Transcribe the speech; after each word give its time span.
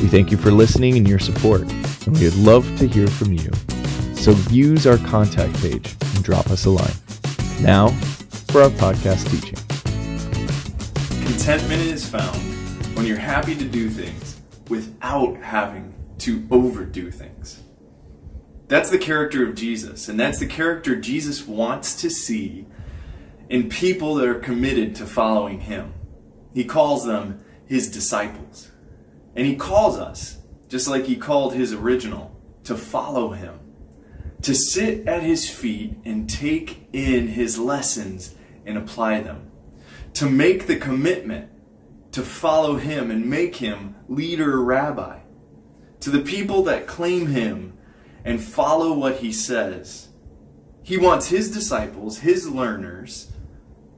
We 0.00 0.08
thank 0.08 0.30
you 0.30 0.36
for 0.36 0.50
listening 0.50 0.98
and 0.98 1.08
your 1.08 1.18
support, 1.18 1.62
and 1.62 2.18
we 2.18 2.24
would 2.24 2.36
love 2.36 2.64
to 2.78 2.86
hear 2.86 3.06
from 3.06 3.32
you. 3.32 3.50
So 4.14 4.32
use 4.50 4.86
our 4.86 4.98
contact 4.98 5.54
page 5.62 5.96
and 6.14 6.22
drop 6.22 6.50
us 6.50 6.66
a 6.66 6.70
line. 6.70 6.92
Now, 7.62 7.88
for 8.48 8.62
our 8.62 8.68
podcast 8.68 9.30
teaching. 9.30 9.56
Contentment 11.26 11.80
is 11.80 12.06
found 12.06 12.36
when 12.94 13.06
you're 13.06 13.16
happy 13.16 13.54
to 13.54 13.64
do 13.64 13.88
things 13.88 14.40
without 14.68 15.38
having 15.38 15.94
to 16.18 16.46
overdo 16.50 17.10
things. 17.10 17.62
That's 18.68 18.90
the 18.90 18.98
character 18.98 19.48
of 19.48 19.54
Jesus, 19.54 20.10
and 20.10 20.20
that's 20.20 20.40
the 20.40 20.46
character 20.46 20.96
Jesus 20.96 21.46
wants 21.46 22.00
to 22.02 22.10
see 22.10 22.66
in 23.48 23.70
people 23.70 24.16
that 24.16 24.28
are 24.28 24.40
committed 24.40 24.94
to 24.96 25.06
following 25.06 25.60
him. 25.60 25.94
He 26.52 26.64
calls 26.64 27.06
them 27.06 27.42
his 27.64 27.90
disciples. 27.90 28.70
And 29.36 29.46
he 29.46 29.54
calls 29.54 29.98
us, 29.98 30.38
just 30.68 30.88
like 30.88 31.04
he 31.04 31.16
called 31.16 31.54
his 31.54 31.72
original, 31.72 32.34
to 32.64 32.76
follow 32.76 33.30
him, 33.30 33.60
to 34.42 34.54
sit 34.54 35.06
at 35.06 35.22
his 35.22 35.48
feet 35.48 35.96
and 36.04 36.28
take 36.28 36.88
in 36.92 37.28
his 37.28 37.58
lessons 37.58 38.34
and 38.64 38.78
apply 38.78 39.20
them, 39.20 39.50
to 40.14 40.28
make 40.28 40.66
the 40.66 40.76
commitment 40.76 41.50
to 42.12 42.22
follow 42.22 42.76
him 42.76 43.10
and 43.10 43.28
make 43.28 43.56
him 43.56 43.94
leader 44.08 44.60
rabbi, 44.62 45.20
to 46.00 46.10
the 46.10 46.22
people 46.22 46.62
that 46.62 46.86
claim 46.86 47.26
him 47.26 47.76
and 48.24 48.42
follow 48.42 48.92
what 48.92 49.18
he 49.18 49.30
says. 49.30 50.08
He 50.82 50.96
wants 50.96 51.28
his 51.28 51.50
disciples, 51.50 52.20
his 52.20 52.48
learners, 52.48 53.30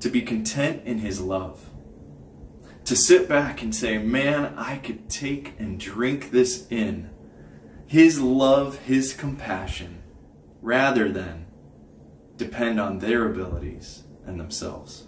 to 0.00 0.08
be 0.08 0.22
content 0.22 0.82
in 0.84 0.98
his 0.98 1.20
love. 1.20 1.67
To 2.88 2.96
sit 2.96 3.28
back 3.28 3.60
and 3.60 3.74
say, 3.74 3.98
man, 3.98 4.54
I 4.56 4.78
could 4.78 5.10
take 5.10 5.52
and 5.58 5.78
drink 5.78 6.30
this 6.30 6.66
in. 6.70 7.10
His 7.86 8.18
love, 8.18 8.78
his 8.78 9.12
compassion, 9.12 10.02
rather 10.62 11.12
than 11.12 11.44
depend 12.38 12.80
on 12.80 12.98
their 12.98 13.30
abilities 13.30 14.04
and 14.24 14.40
themselves. 14.40 15.06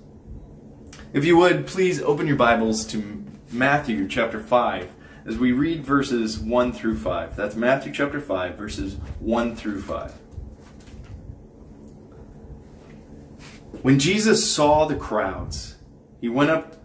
If 1.15 1.25
you 1.25 1.39
would, 1.39 1.67
please 1.67 2.03
open 2.03 2.27
your 2.27 2.37
Bibles 2.37 2.85
to 2.89 3.25
Matthew 3.51 4.07
chapter 4.09 4.41
5 4.41 4.91
as 5.25 5.39
we 5.39 5.53
read 5.53 5.83
verses 5.83 6.39
1 6.39 6.73
through 6.75 6.99
5. 6.99 7.35
That's 7.35 7.57
Matthew 7.57 7.95
chapter 7.95 8.21
5, 8.21 8.59
verses 8.59 8.97
1 9.21 9.57
through 9.57 9.81
5. 9.81 10.13
When 13.81 13.99
Jesus 13.99 14.53
saw 14.53 14.85
the 14.85 14.97
crowds, 14.97 15.77
he 16.21 16.29
went 16.29 16.51
up 16.51 16.77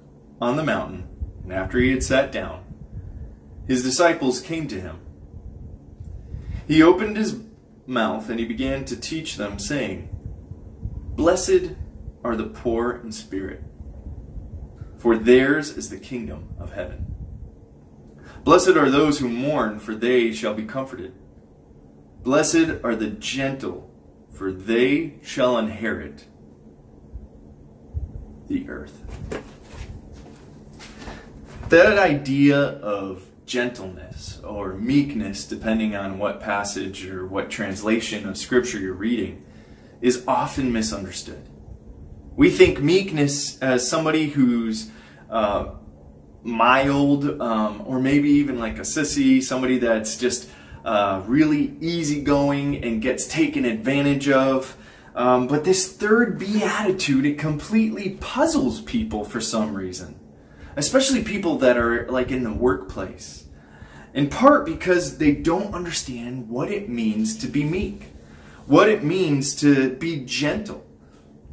on 0.42 0.56
the 0.56 0.64
mountain, 0.64 1.08
and 1.44 1.54
after 1.54 1.80
he 1.80 1.92
had 1.92 2.04
sat 2.04 2.32
down, 2.32 2.64
his 3.68 3.84
disciples 3.84 4.42
came 4.42 4.68
to 4.68 4.80
him. 4.80 5.00
He 6.68 6.82
opened 6.82 7.18
his 7.18 7.40
mouth 7.88 8.30
and 8.30 8.40
he 8.40 8.46
began 8.46 8.86
to 8.86 9.00
teach 9.00 9.38
them, 9.38 9.60
saying, 9.60 10.10
Blessed 11.16 11.72
are 12.24 12.36
the 12.36 12.48
poor 12.48 12.94
in 13.04 13.12
spirit, 13.12 13.64
for 14.98 15.18
theirs 15.18 15.78
is 15.78 15.90
the 15.90 15.98
kingdom 15.98 16.50
of 16.60 16.74
heaven. 16.74 17.16
Blessed 18.44 18.70
are 18.76 18.90
those 18.90 19.20
who 19.20 19.30
mourn, 19.30 19.80
for 19.80 19.96
they 19.96 20.32
shall 20.32 20.54
be 20.54 20.66
comforted. 20.66 21.14
Blessed 22.24 22.82
are 22.84 22.96
the 22.96 23.10
gentle, 23.10 23.92
for 24.32 24.52
they 24.52 25.16
shall 25.24 25.58
inherit 25.58 26.26
the 28.48 28.70
earth. 28.70 29.02
That 31.70 31.98
idea 31.98 32.58
of 32.58 33.26
gentleness 33.48 34.40
or 34.44 34.76
meekness, 34.76 35.46
depending 35.46 35.96
on 35.96 36.20
what 36.20 36.40
passage 36.40 37.08
or 37.08 37.26
what 37.26 37.50
translation 37.50 38.30
of 38.30 38.38
scripture 38.38 38.78
you're 38.78 38.94
reading, 38.94 39.44
is 40.00 40.24
often 40.28 40.72
misunderstood. 40.72 41.50
We 42.36 42.52
think 42.52 42.82
meekness 42.82 43.58
as 43.60 43.90
somebody 43.90 44.28
who's 44.28 44.92
uh, 45.30 45.72
mild, 46.44 47.42
um, 47.42 47.82
or 47.86 48.00
maybe 48.00 48.30
even 48.30 48.60
like 48.60 48.78
a 48.78 48.82
sissy, 48.82 49.42
somebody 49.42 49.80
that's 49.80 50.18
just 50.18 50.48
uh, 50.84 51.24
really 51.26 51.76
easygoing 51.82 52.84
and 52.84 53.02
gets 53.02 53.28
taken 53.28 53.66
advantage 53.66 54.30
of. 54.30 54.78
Um, 55.16 55.48
but 55.48 55.64
this 55.64 55.92
third 55.92 56.38
beatitude, 56.38 57.26
it 57.26 57.40
completely 57.40 58.12
puzzles 58.22 58.82
people 58.82 59.24
for 59.24 59.42
some 59.42 59.74
reason, 59.74 60.20
especially 60.76 61.24
people 61.24 61.58
that 61.60 61.78
are 61.78 62.10
like 62.10 62.32
in 62.32 62.44
the 62.44 62.54
workplace. 62.54 63.46
In 64.14 64.30
part 64.30 64.66
because 64.66 65.18
they 65.18 65.34
don't 65.34 65.74
understand 65.74 66.50
what 66.50 66.72
it 66.72 66.88
means 66.88 67.38
to 67.38 67.48
be 67.48 67.64
meek, 67.64 68.14
what 68.66 68.90
it 68.90 69.04
means 69.04 69.56
to 69.56 69.96
be 69.96 70.24
gentle. 70.26 70.86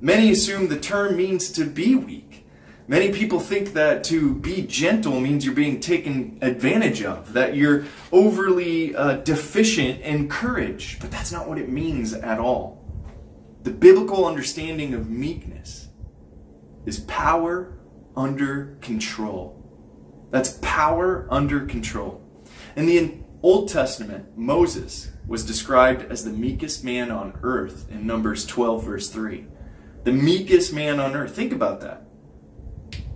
Many 0.00 0.30
assume 0.30 0.68
the 0.68 0.78
term 0.78 1.16
means 1.16 1.50
to 1.52 1.64
be 1.64 1.94
weak. 1.94 2.46
Many 2.88 3.12
people 3.12 3.38
think 3.38 3.72
that 3.74 4.02
to 4.04 4.34
be 4.34 4.62
gentle 4.62 5.20
means 5.20 5.44
you're 5.44 5.54
being 5.54 5.80
taken 5.80 6.38
advantage 6.42 7.02
of, 7.02 7.32
that 7.32 7.56
you're 7.56 7.84
overly 8.10 8.94
uh, 8.94 9.18
deficient 9.18 10.00
in 10.00 10.28
courage, 10.28 10.98
but 11.00 11.10
that's 11.10 11.30
not 11.30 11.48
what 11.48 11.58
it 11.58 11.68
means 11.68 12.12
at 12.12 12.38
all. 12.38 12.84
The 13.62 13.70
biblical 13.70 14.26
understanding 14.26 14.94
of 14.94 15.08
meekness 15.08 15.88
is 16.84 17.00
power 17.00 17.72
under 18.16 18.76
control. 18.80 19.58
That's 20.30 20.58
power 20.62 21.26
under 21.30 21.66
control. 21.66 22.22
In 22.76 22.86
the 22.86 23.18
Old 23.42 23.68
Testament, 23.68 24.36
Moses 24.36 25.10
was 25.26 25.44
described 25.44 26.10
as 26.10 26.24
the 26.24 26.30
meekest 26.30 26.84
man 26.84 27.10
on 27.10 27.38
earth 27.42 27.86
in 27.90 28.06
Numbers 28.06 28.46
12, 28.46 28.84
verse 28.84 29.08
3. 29.10 29.46
The 30.04 30.12
meekest 30.12 30.72
man 30.72 30.98
on 31.00 31.14
earth. 31.14 31.34
Think 31.34 31.52
about 31.52 31.80
that. 31.80 32.06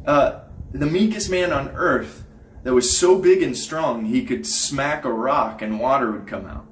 Uh, 0.07 0.41
the 0.73 0.87
meekest 0.87 1.31
man 1.31 1.53
on 1.53 1.69
earth 1.71 2.25
that 2.63 2.75
was 2.75 2.97
so 2.97 3.19
big 3.19 3.43
and 3.43 3.57
strong 3.57 4.05
he 4.05 4.25
could 4.25 4.47
smack 4.47 5.05
a 5.05 5.13
rock 5.13 5.63
and 5.63 5.81
water 5.81 6.13
would 6.13 6.27
come 6.27 6.47
out. 6.47 6.67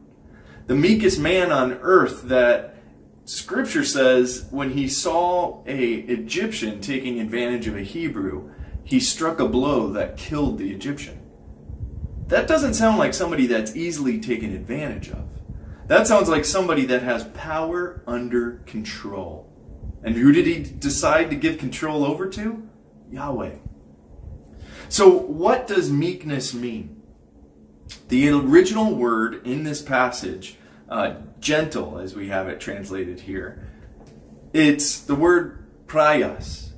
The 0.67 0.75
meekest 0.75 1.19
man 1.19 1.53
on 1.53 1.75
earth 1.75 2.23
that 2.25 2.74
Scripture 3.25 3.85
says 3.85 4.47
when 4.51 4.71
he 4.71 4.87
saw 4.87 5.63
a 5.67 5.93
Egyptian 5.93 6.81
taking 6.81 7.21
advantage 7.21 7.67
of 7.67 7.77
a 7.77 7.81
Hebrew, 7.81 8.51
he 8.85 9.01
struck 9.01 9.41
a 9.41 9.49
blow 9.49 9.91
that 9.93 10.17
killed 10.17 10.59
the 10.59 10.71
Egyptian. 10.71 11.21
That 12.29 12.47
doesn't 12.47 12.75
sound 12.75 12.99
like 12.99 13.15
somebody 13.15 13.47
that's 13.47 13.75
easily 13.75 14.21
taken 14.21 14.55
advantage 14.55 15.11
of. 15.11 15.27
That 15.87 16.07
sounds 16.07 16.29
like 16.29 16.45
somebody 16.45 16.85
that 16.87 17.03
has 17.03 17.25
power 17.25 18.03
under 18.07 18.63
control. 18.67 19.51
And 20.03 20.17
who 20.17 20.33
did 20.33 20.47
he 20.47 20.63
decide 20.63 21.31
to 21.31 21.37
give 21.37 21.59
control 21.59 22.05
over 22.05 22.29
to? 22.29 22.69
Yahweh. 23.11 23.57
So, 24.89 25.09
what 25.09 25.67
does 25.67 25.91
meekness 25.91 26.53
mean? 26.53 27.03
The 28.09 28.29
original 28.29 28.95
word 28.95 29.47
in 29.47 29.65
this 29.65 29.81
passage 29.81 30.57
uh, 30.89 31.15
gentle, 31.45 31.99
as 31.99 32.17
we 32.17 32.29
have 32.29 32.49
it 32.49 32.59
translated 32.59 33.21
here. 33.21 33.69
It's 34.55 35.01
the 35.01 35.15
word 35.15 35.67
praios. 35.87 36.71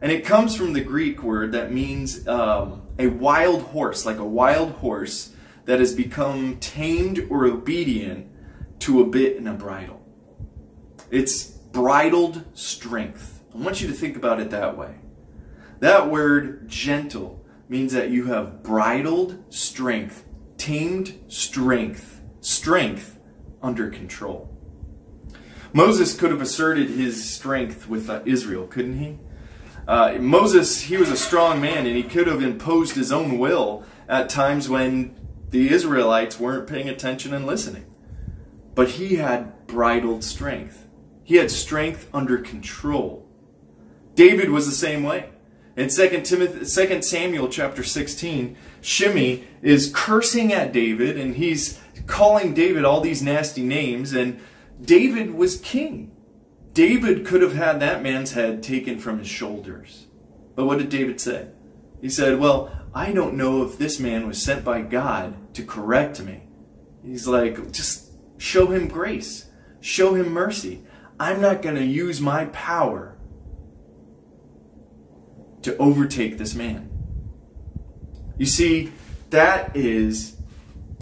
And 0.00 0.10
it 0.10 0.24
comes 0.24 0.56
from 0.56 0.72
the 0.72 0.80
Greek 0.80 1.22
word 1.22 1.52
that 1.52 1.70
means 1.70 2.26
um, 2.26 2.82
a 2.98 3.06
wild 3.08 3.62
horse, 3.62 4.04
like 4.04 4.18
a 4.18 4.24
wild 4.24 4.72
horse 4.72 5.34
that 5.66 5.80
has 5.80 5.94
become 5.94 6.56
tamed 6.60 7.26
or 7.30 7.44
obedient 7.44 8.26
to 8.80 9.02
a 9.02 9.06
bit 9.06 9.36
and 9.36 9.48
a 9.48 9.52
bridle. 9.52 10.02
It's 11.10 11.44
bridled 11.44 12.44
strength. 12.54 13.42
I 13.54 13.58
want 13.58 13.80
you 13.80 13.88
to 13.88 13.94
think 13.94 14.16
about 14.16 14.40
it 14.40 14.50
that 14.50 14.76
way. 14.76 14.94
That 15.80 16.10
word 16.10 16.68
gentle 16.68 17.44
means 17.68 17.92
that 17.92 18.10
you 18.10 18.26
have 18.26 18.62
bridled 18.62 19.44
strength, 19.52 20.24
tamed 20.56 21.18
strength, 21.28 22.22
strength 22.40 23.13
under 23.64 23.88
control. 23.88 24.48
Moses 25.72 26.14
could 26.14 26.30
have 26.30 26.42
asserted 26.42 26.90
his 26.90 27.28
strength 27.28 27.88
with 27.88 28.08
uh, 28.08 28.20
Israel, 28.24 28.66
couldn't 28.68 28.98
he? 28.98 29.18
Uh, 29.88 30.18
Moses, 30.20 30.82
he 30.82 30.96
was 30.96 31.10
a 31.10 31.16
strong 31.16 31.60
man 31.60 31.86
and 31.86 31.96
he 31.96 32.02
could 32.02 32.26
have 32.26 32.42
imposed 32.42 32.94
his 32.94 33.10
own 33.10 33.38
will 33.38 33.84
at 34.08 34.28
times 34.28 34.68
when 34.68 35.16
The 35.50 35.70
Israelites 35.70 36.38
weren't 36.38 36.68
paying 36.68 36.88
attention 36.88 37.34
and 37.34 37.46
listening. 37.46 37.86
But 38.74 38.90
he 38.90 39.16
had 39.16 39.66
bridled 39.66 40.22
strength. 40.24 40.86
He 41.24 41.36
had 41.36 41.50
strength 41.50 42.08
under 42.12 42.38
control. 42.38 43.26
David 44.14 44.50
was 44.50 44.66
the 44.66 44.72
same 44.72 45.02
way. 45.02 45.30
In 45.76 45.88
2 45.88 46.20
Timothy 46.22 46.86
2 46.86 47.02
Samuel 47.02 47.48
chapter 47.48 47.82
16, 47.82 48.56
Shimei 48.80 49.44
is 49.60 49.90
cursing 49.92 50.52
at 50.52 50.72
David 50.72 51.18
and 51.18 51.34
he's 51.34 51.80
calling 52.06 52.54
David 52.54 52.84
all 52.84 53.00
these 53.00 53.22
nasty 53.22 53.62
names 53.62 54.12
and 54.12 54.40
David 54.80 55.34
was 55.34 55.60
king. 55.60 56.10
David 56.72 57.24
could 57.24 57.42
have 57.42 57.54
had 57.54 57.80
that 57.80 58.02
man's 58.02 58.32
head 58.32 58.62
taken 58.62 58.98
from 58.98 59.18
his 59.18 59.28
shoulders. 59.28 60.06
But 60.54 60.66
what 60.66 60.78
did 60.78 60.88
David 60.88 61.20
say? 61.20 61.48
He 62.00 62.08
said, 62.08 62.38
Well, 62.38 62.70
I 62.94 63.12
don't 63.12 63.34
know 63.34 63.64
if 63.64 63.78
this 63.78 63.98
man 63.98 64.26
was 64.26 64.40
sent 64.40 64.64
by 64.64 64.82
God 64.82 65.54
to 65.54 65.64
correct 65.64 66.20
me. 66.20 66.42
He's 67.04 67.26
like, 67.26 67.72
just 67.72 68.12
show 68.38 68.66
him 68.66 68.88
grace, 68.88 69.46
show 69.80 70.14
him 70.14 70.30
mercy. 70.30 70.84
I'm 71.18 71.40
not 71.40 71.62
going 71.62 71.76
to 71.76 71.84
use 71.84 72.20
my 72.20 72.46
power 72.46 73.16
to 75.62 75.76
overtake 75.78 76.38
this 76.38 76.54
man. 76.54 76.90
You 78.38 78.46
see, 78.46 78.92
that 79.30 79.76
is 79.76 80.36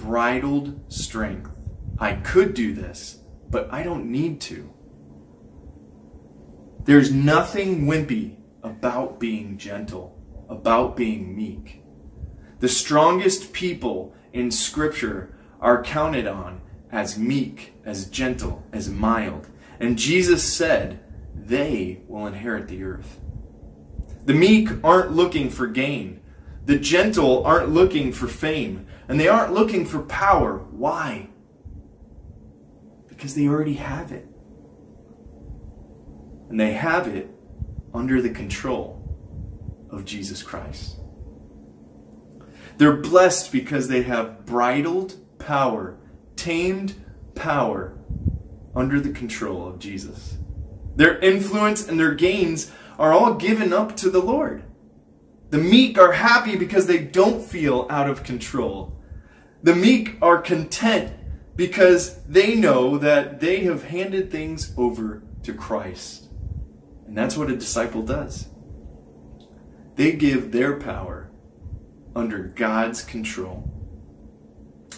bridled 0.03 0.81
strength. 0.93 1.51
I 1.99 2.15
could 2.15 2.55
do 2.55 2.75
this, 2.75 3.21
but 3.49 3.73
I 3.73 3.83
don't 3.83 4.11
need 4.11 4.41
to. 4.43 4.73
There's 6.85 7.13
nothing 7.13 7.87
wimpy 7.87 8.37
about 8.63 9.21
being 9.21 9.57
gentle, 9.57 10.19
about 10.49 10.97
being 10.97 11.37
meek. 11.37 11.83
The 12.59 12.69
strongest 12.69 13.53
people 13.53 14.15
in 14.33 14.51
Scripture 14.51 15.35
are 15.61 15.83
counted 15.83 16.27
on 16.27 16.61
as 16.91 17.17
meek, 17.17 17.75
as 17.85 18.07
gentle, 18.07 18.65
as 18.73 18.89
mild. 18.89 19.49
And 19.79 19.97
Jesus 19.97 20.43
said, 20.43 21.01
they 21.35 22.03
will 22.09 22.27
inherit 22.27 22.69
the 22.69 22.83
earth. 22.83 23.21
The 24.25 24.35
meek 24.35 24.69
aren't 24.85 25.13
looking 25.13 25.51
for 25.51 25.67
gain. 25.67 26.21
The 26.65 26.79
gentle 26.79 27.45
aren't 27.45 27.71
looking 27.71 28.13
for 28.13 28.29
fame. 28.29 28.87
And 29.09 29.19
they 29.19 29.29
aren't 29.29 29.53
looking 29.53 29.85
for 29.85 30.03
power. 30.03 30.59
Why? 30.71 31.29
Because 33.09 33.35
they 33.35 33.49
already 33.49 33.75
have 33.75 34.13
it. 34.13 34.27
And 36.49 36.59
they 36.59 36.73
have 36.73 37.09
it 37.09 37.31
under 37.95 38.21
the 38.21 38.31
control 38.31 38.99
of 39.91 40.05
Jesus 40.05 40.43
Christ. 40.43 40.97
They're 42.79 42.97
blessed 42.97 43.53
because 43.53 43.89
they 43.89 44.03
have 44.03 44.45
bridled 44.47 45.17
power, 45.39 45.99
tamed 46.37 46.95
power 47.35 47.99
under 48.75 49.01
the 49.01 49.13
control 49.13 49.69
of 49.69 49.79
Jesus. 49.79 50.37
Their 50.97 51.19
influence 51.19 51.87
and 51.87 51.99
their 51.99 52.15
gains 52.15 52.71
are 52.99 53.13
all 53.13 53.35
given 53.35 53.73
up 53.73 53.97
to 53.97 54.11
the 54.11 54.21
Lord. 54.21 54.65
The 55.53 55.59
meek 55.59 55.99
are 55.99 56.13
happy 56.13 56.57
because 56.57 56.87
they 56.87 56.97
don't 56.99 57.45
feel 57.45 57.87
out 57.91 58.09
of 58.09 58.25
control. 58.25 58.99
The 59.63 59.75
meek 59.75 60.17
are 60.23 60.41
content 60.41 61.13
because 61.55 62.23
they 62.25 62.55
know 62.55 62.97
that 62.97 63.41
they 63.41 63.61
have 63.65 63.85
handed 63.85 64.31
things 64.31 64.73
over 64.79 65.23
to 65.43 65.53
Christ. 65.53 66.31
And 67.07 67.15
that's 67.15 67.37
what 67.37 67.51
a 67.51 67.57
disciple 67.57 68.01
does. 68.01 68.49
They 69.97 70.13
give 70.13 70.53
their 70.53 70.81
power 70.81 71.31
under 72.17 72.45
God's 72.45 73.05
control. 73.05 73.71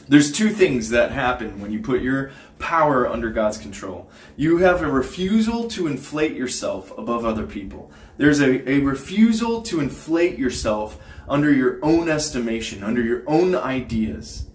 There's 0.07 0.31
two 0.31 0.51
things 0.51 0.91
that 0.91 1.13
happen 1.13 1.61
when 1.61 1.73
you 1.73 1.81
put 1.81 2.03
your 2.03 2.31
power 2.59 3.09
under 3.09 3.31
God's 3.31 3.57
control. 3.57 4.11
You 4.37 4.59
have 4.59 4.83
a 4.83 4.91
refusal 4.91 5.67
to 5.69 5.87
inflate 5.87 6.35
yourself 6.35 6.97
above 6.99 7.25
other 7.25 7.47
people. 7.47 7.91
There's 8.19 8.41
a, 8.41 8.69
a 8.69 8.81
refusal 8.81 9.63
to 9.63 9.81
inflate 9.81 10.39
yourself 10.39 10.99
under 11.27 11.53
your 11.53 11.79
own 11.83 12.11
estimation, 12.11 12.85
under 12.85 13.03
your 13.03 13.23
own 13.27 13.55
ideas. 13.55 14.47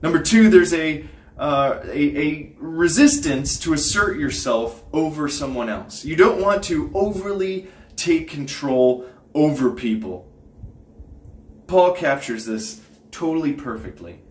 Number 0.00 0.22
two, 0.22 0.48
there's 0.48 0.72
a, 0.72 1.06
uh, 1.38 1.80
a, 1.84 2.22
a 2.22 2.56
resistance 2.58 3.58
to 3.60 3.74
assert 3.74 4.18
yourself 4.18 4.84
over 4.92 5.28
someone 5.28 5.68
else. 5.68 6.04
You 6.04 6.16
don't 6.16 6.40
want 6.40 6.64
to 6.64 6.90
overly 6.94 7.68
take 7.96 8.30
control 8.30 9.06
over 9.34 9.70
people. 9.70 10.30
Paul 11.66 11.92
captures 11.92 12.46
this 12.46 12.80
totally 13.10 13.52
perfectly 13.52 14.23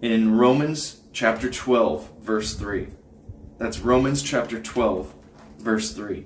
in 0.00 0.36
Romans 0.36 1.00
chapter 1.12 1.50
12, 1.50 2.10
verse 2.20 2.54
3. 2.54 2.88
That's 3.58 3.80
Romans 3.80 4.22
chapter 4.22 4.60
12, 4.60 5.12
verse 5.58 5.92
3. 5.92 6.24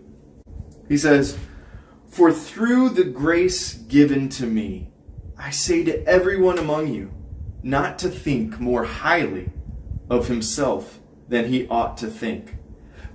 He 0.88 0.98
says, 0.98 1.38
For 2.08 2.32
through 2.32 2.90
the 2.90 3.04
grace 3.04 3.72
given 3.74 4.28
to 4.30 4.46
me, 4.46 4.90
I 5.38 5.50
say 5.50 5.82
to 5.84 6.06
everyone 6.06 6.58
among 6.58 6.92
you, 6.92 7.12
not 7.62 7.98
to 8.00 8.10
think 8.10 8.60
more 8.60 8.84
highly 8.84 9.50
of 10.10 10.28
himself 10.28 11.00
than 11.28 11.48
he 11.48 11.66
ought 11.68 11.96
to 11.98 12.08
think, 12.08 12.56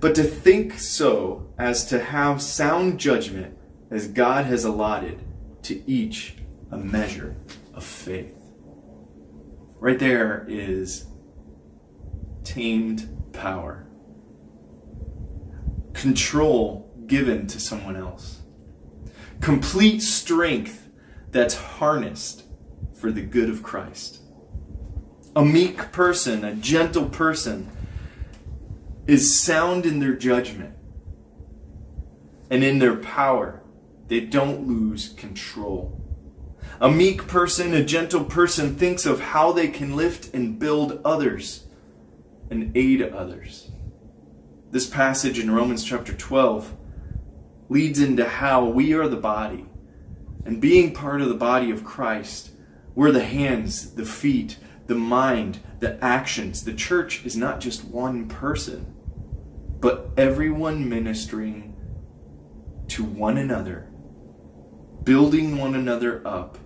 but 0.00 0.14
to 0.16 0.24
think 0.24 0.78
so 0.78 1.48
as 1.58 1.84
to 1.86 2.02
have 2.02 2.42
sound 2.42 2.98
judgment 2.98 3.56
as 3.90 4.08
God 4.08 4.46
has 4.46 4.64
allotted 4.64 5.20
to 5.62 5.88
each 5.88 6.34
a 6.70 6.76
measure 6.76 7.36
of 7.74 7.84
faith. 7.84 8.37
Right 9.80 9.98
there 9.98 10.44
is 10.48 11.06
tamed 12.42 13.08
power, 13.32 13.86
control 15.92 16.92
given 17.06 17.46
to 17.46 17.60
someone 17.60 17.96
else, 17.96 18.42
complete 19.40 20.00
strength 20.00 20.88
that's 21.30 21.54
harnessed 21.54 22.44
for 22.94 23.12
the 23.12 23.22
good 23.22 23.48
of 23.48 23.62
Christ. 23.62 24.20
A 25.36 25.44
meek 25.44 25.92
person, 25.92 26.44
a 26.44 26.54
gentle 26.54 27.08
person, 27.08 27.70
is 29.06 29.40
sound 29.40 29.86
in 29.86 30.00
their 30.00 30.14
judgment 30.14 30.74
and 32.50 32.64
in 32.64 32.80
their 32.80 32.96
power. 32.96 33.62
They 34.08 34.20
don't 34.20 34.66
lose 34.66 35.10
control. 35.10 36.07
A 36.80 36.88
meek 36.88 37.26
person, 37.26 37.74
a 37.74 37.84
gentle 37.84 38.24
person 38.24 38.76
thinks 38.76 39.04
of 39.04 39.18
how 39.18 39.50
they 39.50 39.66
can 39.66 39.96
lift 39.96 40.32
and 40.32 40.60
build 40.60 41.00
others 41.04 41.64
and 42.50 42.76
aid 42.76 43.02
others. 43.02 43.72
This 44.70 44.86
passage 44.86 45.40
in 45.40 45.50
Romans 45.50 45.82
chapter 45.82 46.12
12 46.12 46.72
leads 47.68 48.00
into 48.00 48.28
how 48.28 48.64
we 48.64 48.94
are 48.94 49.08
the 49.08 49.16
body. 49.16 49.66
And 50.44 50.60
being 50.60 50.94
part 50.94 51.20
of 51.20 51.28
the 51.28 51.34
body 51.34 51.72
of 51.72 51.84
Christ, 51.84 52.52
we're 52.94 53.10
the 53.10 53.24
hands, 53.24 53.94
the 53.94 54.04
feet, 54.04 54.58
the 54.86 54.94
mind, 54.94 55.58
the 55.80 56.02
actions. 56.02 56.62
The 56.62 56.74
church 56.74 57.26
is 57.26 57.36
not 57.36 57.58
just 57.58 57.86
one 57.86 58.28
person, 58.28 58.94
but 59.80 60.10
everyone 60.16 60.88
ministering 60.88 61.74
to 62.86 63.02
one 63.02 63.36
another, 63.36 63.90
building 65.02 65.58
one 65.58 65.74
another 65.74 66.22
up 66.24 66.56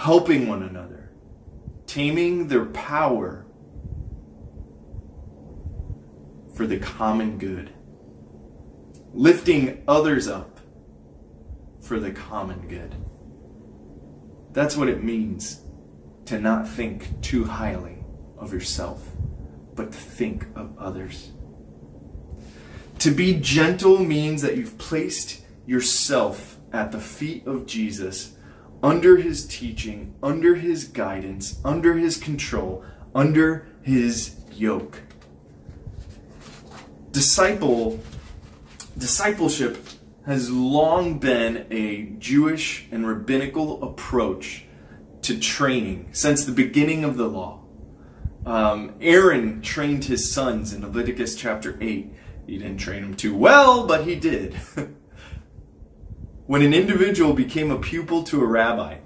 helping 0.00 0.48
one 0.48 0.62
another, 0.62 1.10
taming 1.86 2.48
their 2.48 2.64
power 2.64 3.44
for 6.54 6.66
the 6.66 6.78
common 6.78 7.36
good, 7.36 7.70
lifting 9.12 9.82
others 9.86 10.26
up 10.26 10.58
for 11.82 12.00
the 12.00 12.10
common 12.10 12.66
good. 12.66 12.94
That's 14.52 14.74
what 14.74 14.88
it 14.88 15.04
means 15.04 15.60
to 16.24 16.40
not 16.40 16.66
think 16.66 17.20
too 17.20 17.44
highly 17.44 17.98
of 18.38 18.54
yourself, 18.54 19.06
but 19.74 19.92
to 19.92 19.98
think 19.98 20.46
of 20.56 20.78
others. 20.78 21.30
To 23.00 23.10
be 23.10 23.38
gentle 23.38 23.98
means 23.98 24.40
that 24.40 24.56
you've 24.56 24.78
placed 24.78 25.42
yourself 25.66 26.56
at 26.72 26.90
the 26.90 27.00
feet 27.00 27.46
of 27.46 27.66
Jesus 27.66 28.36
under 28.82 29.16
his 29.16 29.46
teaching, 29.46 30.14
under 30.22 30.54
his 30.54 30.84
guidance, 30.84 31.60
under 31.64 31.94
his 31.94 32.16
control, 32.16 32.84
under 33.14 33.66
his 33.82 34.36
yoke. 34.52 35.02
Disciple 37.10 38.00
discipleship 38.96 39.84
has 40.26 40.50
long 40.50 41.18
been 41.18 41.66
a 41.70 42.04
Jewish 42.18 42.86
and 42.92 43.06
rabbinical 43.06 43.82
approach 43.82 44.66
to 45.22 45.38
training 45.38 46.08
since 46.12 46.44
the 46.44 46.52
beginning 46.52 47.04
of 47.04 47.16
the 47.16 47.26
law. 47.26 47.60
Um, 48.46 48.94
Aaron 49.00 49.60
trained 49.60 50.04
his 50.04 50.32
sons 50.32 50.72
in 50.72 50.82
Leviticus 50.82 51.34
chapter 51.34 51.76
8. 51.80 52.12
He 52.46 52.58
didn't 52.58 52.78
train 52.78 53.02
them 53.02 53.14
too 53.14 53.34
well, 53.34 53.86
but 53.86 54.06
he 54.06 54.16
did. 54.16 54.56
When 56.50 56.62
an 56.62 56.74
individual 56.74 57.32
became 57.32 57.70
a 57.70 57.78
pupil 57.78 58.24
to 58.24 58.42
a 58.42 58.44
rabbi, 58.44 58.96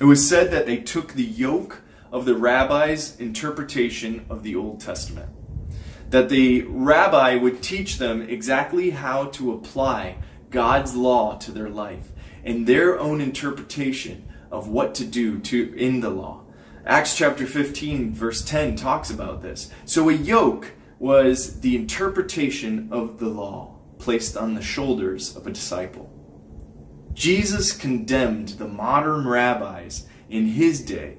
it 0.00 0.04
was 0.04 0.28
said 0.28 0.50
that 0.50 0.66
they 0.66 0.78
took 0.78 1.12
the 1.12 1.22
yoke 1.22 1.82
of 2.10 2.24
the 2.24 2.34
rabbi's 2.34 3.16
interpretation 3.20 4.26
of 4.28 4.42
the 4.42 4.56
Old 4.56 4.80
Testament. 4.80 5.30
That 6.10 6.28
the 6.28 6.62
rabbi 6.62 7.36
would 7.36 7.62
teach 7.62 7.98
them 7.98 8.20
exactly 8.20 8.90
how 8.90 9.26
to 9.26 9.52
apply 9.52 10.16
God's 10.50 10.96
law 10.96 11.38
to 11.38 11.52
their 11.52 11.68
life 11.68 12.10
and 12.42 12.66
their 12.66 12.98
own 12.98 13.20
interpretation 13.20 14.26
of 14.50 14.66
what 14.66 14.92
to 14.96 15.04
do 15.04 15.38
to 15.38 15.72
in 15.76 16.00
the 16.00 16.10
law. 16.10 16.42
Acts 16.84 17.16
chapter 17.16 17.46
15 17.46 18.12
verse 18.12 18.44
10 18.44 18.74
talks 18.74 19.10
about 19.10 19.40
this. 19.40 19.70
So 19.84 20.08
a 20.08 20.14
yoke 20.14 20.72
was 20.98 21.60
the 21.60 21.76
interpretation 21.76 22.88
of 22.90 23.20
the 23.20 23.28
law 23.28 23.76
placed 24.00 24.36
on 24.36 24.54
the 24.54 24.62
shoulders 24.62 25.36
of 25.36 25.46
a 25.46 25.52
disciple. 25.52 26.10
Jesus 27.16 27.72
condemned 27.72 28.50
the 28.50 28.68
modern 28.68 29.26
rabbis 29.26 30.06
in 30.28 30.48
his 30.48 30.82
day 30.82 31.16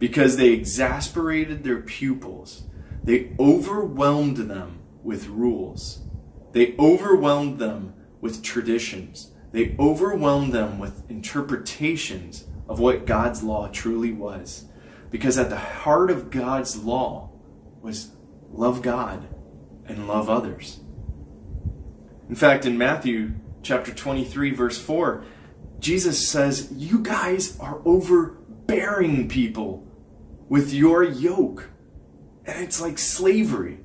because 0.00 0.36
they 0.36 0.48
exasperated 0.48 1.62
their 1.62 1.80
pupils. 1.80 2.64
They 3.04 3.36
overwhelmed 3.38 4.36
them 4.36 4.80
with 5.04 5.28
rules. 5.28 6.00
They 6.50 6.74
overwhelmed 6.76 7.60
them 7.60 7.94
with 8.20 8.42
traditions. 8.42 9.30
They 9.52 9.76
overwhelmed 9.78 10.52
them 10.52 10.80
with 10.80 11.08
interpretations 11.08 12.46
of 12.68 12.80
what 12.80 13.06
God's 13.06 13.44
law 13.44 13.68
truly 13.68 14.10
was. 14.12 14.64
Because 15.08 15.38
at 15.38 15.50
the 15.50 15.56
heart 15.56 16.10
of 16.10 16.30
God's 16.30 16.82
law 16.82 17.30
was 17.80 18.10
love 18.50 18.82
God 18.82 19.28
and 19.86 20.08
love 20.08 20.28
others. 20.28 20.80
In 22.28 22.34
fact, 22.34 22.66
in 22.66 22.76
Matthew 22.76 23.34
chapter 23.62 23.92
23, 23.92 24.52
verse 24.52 24.78
4, 24.78 25.24
Jesus 25.78 26.28
says, 26.28 26.72
You 26.72 27.00
guys 27.00 27.58
are 27.60 27.80
overbearing 27.84 29.28
people 29.28 29.86
with 30.48 30.72
your 30.72 31.04
yoke. 31.04 31.68
And 32.44 32.64
it's 32.64 32.80
like 32.80 32.98
slavery. 32.98 33.78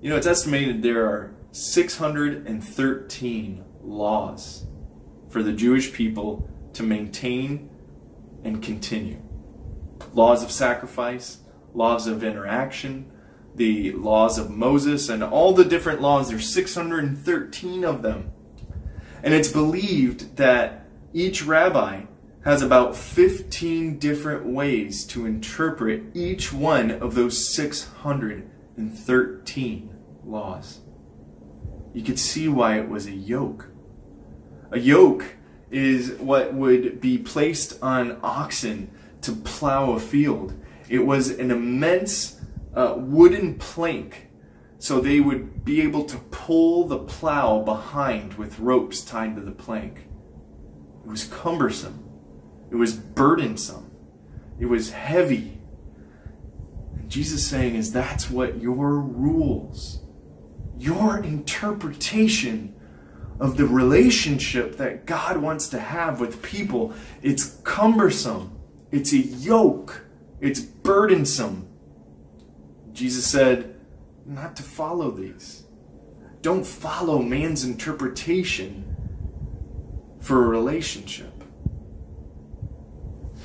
You 0.00 0.10
know, 0.10 0.16
it's 0.16 0.26
estimated 0.26 0.82
there 0.82 1.06
are 1.06 1.34
613 1.52 3.64
laws 3.82 4.66
for 5.30 5.42
the 5.42 5.52
Jewish 5.52 5.92
people 5.92 6.48
to 6.74 6.82
maintain 6.82 7.70
and 8.44 8.62
continue. 8.62 9.20
Laws 10.14 10.42
of 10.42 10.50
sacrifice, 10.50 11.38
laws 11.74 12.06
of 12.06 12.24
interaction, 12.24 13.10
the 13.54 13.92
laws 13.92 14.38
of 14.38 14.50
Moses, 14.50 15.08
and 15.08 15.22
all 15.22 15.52
the 15.52 15.64
different 15.64 16.00
laws. 16.00 16.28
There's 16.28 16.52
613 16.52 17.84
of 17.84 18.02
them. 18.02 18.32
And 19.22 19.34
it's 19.34 19.52
believed 19.52 20.36
that 20.36 20.86
each 21.12 21.44
rabbi 21.44 22.06
has 22.44 22.62
about 22.62 22.96
15 22.96 23.98
different 23.98 24.46
ways 24.46 25.04
to 25.06 25.26
interpret 25.26 26.02
each 26.14 26.52
one 26.52 26.90
of 26.90 27.14
those 27.14 27.54
613 27.54 29.96
laws. 30.24 30.80
You 31.92 32.02
could 32.02 32.18
see 32.18 32.48
why 32.48 32.78
it 32.78 32.88
was 32.88 33.06
a 33.06 33.12
yoke. 33.12 33.68
A 34.72 34.78
yoke 34.78 35.36
is 35.70 36.12
what 36.12 36.54
would 36.54 37.00
be 37.00 37.18
placed 37.18 37.80
on 37.82 38.18
oxen 38.22 38.90
to 39.20 39.32
plow 39.32 39.92
a 39.92 40.00
field. 40.00 40.54
It 40.88 41.04
was 41.06 41.28
an 41.30 41.50
immense 41.50 42.40
uh, 42.74 42.94
wooden 42.96 43.54
plank 43.56 44.28
so 44.78 45.00
they 45.00 45.20
would 45.20 45.64
be 45.64 45.80
able 45.80 46.04
to 46.04 46.16
pull 46.16 46.88
the 46.88 46.98
plow 46.98 47.60
behind 47.60 48.34
with 48.34 48.58
ropes 48.58 49.00
tied 49.00 49.36
to 49.36 49.40
the 49.40 49.52
plank. 49.52 50.08
It 51.04 51.08
was 51.08 51.24
cumbersome. 51.24 52.02
It 52.70 52.74
was 52.74 52.94
burdensome. 52.94 53.92
It 54.58 54.66
was 54.66 54.90
heavy. 54.90 55.60
And 56.98 57.08
Jesus 57.08 57.46
saying 57.46 57.76
is 57.76 57.92
that's 57.92 58.28
what 58.28 58.60
your 58.60 58.98
rules, 58.98 60.00
your 60.78 61.22
interpretation 61.22 62.74
of 63.38 63.56
the 63.56 63.66
relationship 63.66 64.76
that 64.78 65.06
God 65.06 65.36
wants 65.36 65.68
to 65.68 65.78
have 65.78 66.20
with 66.20 66.42
people, 66.42 66.92
it's 67.22 67.60
cumbersome. 67.64 68.58
It's 68.90 69.12
a 69.12 69.18
yoke. 69.18 70.06
It's 70.40 70.60
burdensome. 70.60 71.68
Jesus 72.92 73.26
said, 73.26 73.74
not 74.26 74.56
to 74.56 74.62
follow 74.62 75.10
these. 75.10 75.64
Don't 76.40 76.66
follow 76.66 77.20
man's 77.20 77.64
interpretation 77.64 78.96
for 80.20 80.44
a 80.44 80.48
relationship. 80.48 81.32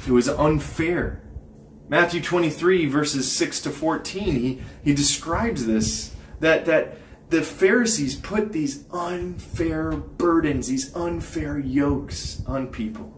It 0.05 0.11
was 0.11 0.29
unfair. 0.29 1.21
Matthew 1.89 2.21
23, 2.21 2.85
verses 2.85 3.31
6 3.31 3.61
to 3.61 3.69
14, 3.69 4.35
he, 4.35 4.61
he 4.83 4.93
describes 4.93 5.65
this 5.65 6.15
that, 6.39 6.65
that 6.65 6.97
the 7.29 7.41
Pharisees 7.41 8.15
put 8.15 8.51
these 8.51 8.85
unfair 8.91 9.91
burdens, 9.91 10.67
these 10.67 10.95
unfair 10.95 11.57
yokes 11.57 12.41
on 12.45 12.67
people. 12.67 13.13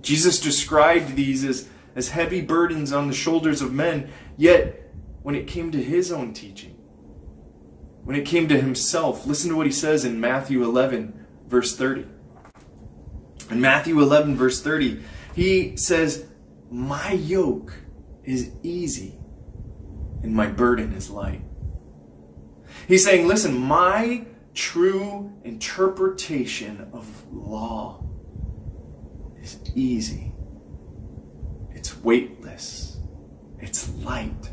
Jesus 0.00 0.40
described 0.40 1.16
these 1.16 1.44
as, 1.44 1.68
as 1.94 2.10
heavy 2.10 2.40
burdens 2.40 2.92
on 2.92 3.08
the 3.08 3.14
shoulders 3.14 3.62
of 3.62 3.72
men, 3.72 4.10
yet 4.36 4.92
when 5.22 5.34
it 5.34 5.46
came 5.46 5.70
to 5.72 5.82
his 5.82 6.12
own 6.12 6.32
teaching, 6.32 6.72
when 8.04 8.16
it 8.16 8.26
came 8.26 8.48
to 8.48 8.60
himself, 8.60 9.26
listen 9.26 9.50
to 9.50 9.56
what 9.56 9.66
he 9.66 9.72
says 9.72 10.04
in 10.04 10.20
Matthew 10.20 10.62
11, 10.62 11.26
verse 11.46 11.76
30. 11.76 12.06
In 13.50 13.60
Matthew 13.60 14.00
11, 14.00 14.36
verse 14.36 14.62
30, 14.62 15.02
he 15.34 15.76
says, 15.76 16.26
My 16.70 17.12
yoke 17.12 17.74
is 18.24 18.50
easy 18.62 19.18
and 20.22 20.34
my 20.34 20.46
burden 20.46 20.92
is 20.94 21.10
light. 21.10 21.42
He's 22.88 23.04
saying, 23.04 23.26
listen, 23.26 23.56
my 23.56 24.26
true 24.54 25.32
interpretation 25.44 26.88
of 26.92 27.06
law 27.32 28.04
is 29.40 29.58
easy, 29.74 30.32
weightless, 32.04 32.98
it's 33.58 33.88
light. 33.96 34.50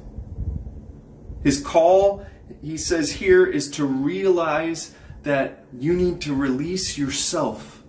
His 1.43 1.62
call, 1.62 2.25
he 2.62 2.77
says 2.77 3.12
here, 3.12 3.46
is 3.46 3.70
to 3.72 3.86
realize 3.86 4.96
that 5.24 5.65
you 5.77 5.93
need 5.93 6.22
to 6.22 6.34
release 6.34 6.98
yourself 6.98 7.84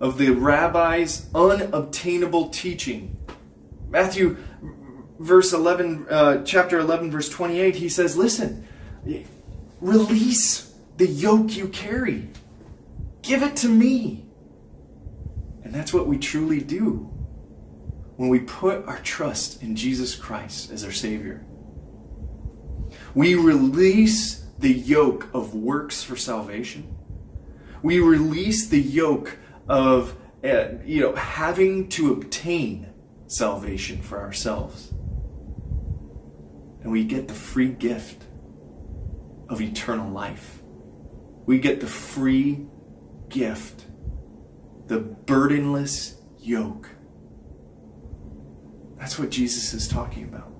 of 0.00 0.18
the 0.18 0.30
rabbi's 0.30 1.28
unobtainable 1.34 2.48
teaching. 2.50 3.16
Matthew 3.88 4.36
verse 5.20 5.52
11 5.52 6.06
uh, 6.10 6.42
chapter 6.44 6.80
11 6.80 7.12
verse 7.12 7.28
28 7.28 7.76
he 7.76 7.88
says 7.88 8.16
listen 8.16 8.66
Release 9.80 10.74
the 10.96 11.06
yoke 11.06 11.56
you 11.56 11.68
carry. 11.68 12.28
Give 13.22 13.42
it 13.42 13.54
to 13.56 13.68
me. 13.68 14.24
And 15.62 15.74
that's 15.74 15.92
what 15.92 16.06
we 16.06 16.18
truly 16.18 16.60
do 16.60 17.13
when 18.16 18.28
we 18.28 18.40
put 18.40 18.86
our 18.86 19.00
trust 19.00 19.62
in 19.62 19.74
Jesus 19.74 20.14
Christ 20.14 20.70
as 20.70 20.84
our 20.84 20.92
Savior. 20.92 21.44
We 23.14 23.34
release 23.34 24.44
the 24.58 24.72
yoke 24.72 25.28
of 25.34 25.54
works 25.54 26.02
for 26.02 26.16
salvation. 26.16 26.96
We 27.82 28.00
release 28.00 28.68
the 28.68 28.80
yoke 28.80 29.38
of 29.68 30.16
uh, 30.44 30.68
you 30.84 31.00
know 31.00 31.14
having 31.14 31.88
to 31.90 32.12
obtain 32.12 32.92
salvation 33.26 34.00
for 34.00 34.20
ourselves. 34.20 34.92
And 36.82 36.92
we 36.92 37.04
get 37.04 37.28
the 37.28 37.34
free 37.34 37.70
gift 37.70 38.24
of 39.48 39.60
eternal 39.60 40.10
life. 40.10 40.62
We 41.46 41.58
get 41.58 41.80
the 41.80 41.86
free 41.86 42.66
gift, 43.28 43.86
the 44.86 45.00
burdenless 45.00 46.16
yoke. 46.38 46.88
That's 49.04 49.18
what 49.18 49.28
Jesus 49.28 49.74
is 49.74 49.86
talking 49.86 50.24
about. 50.24 50.50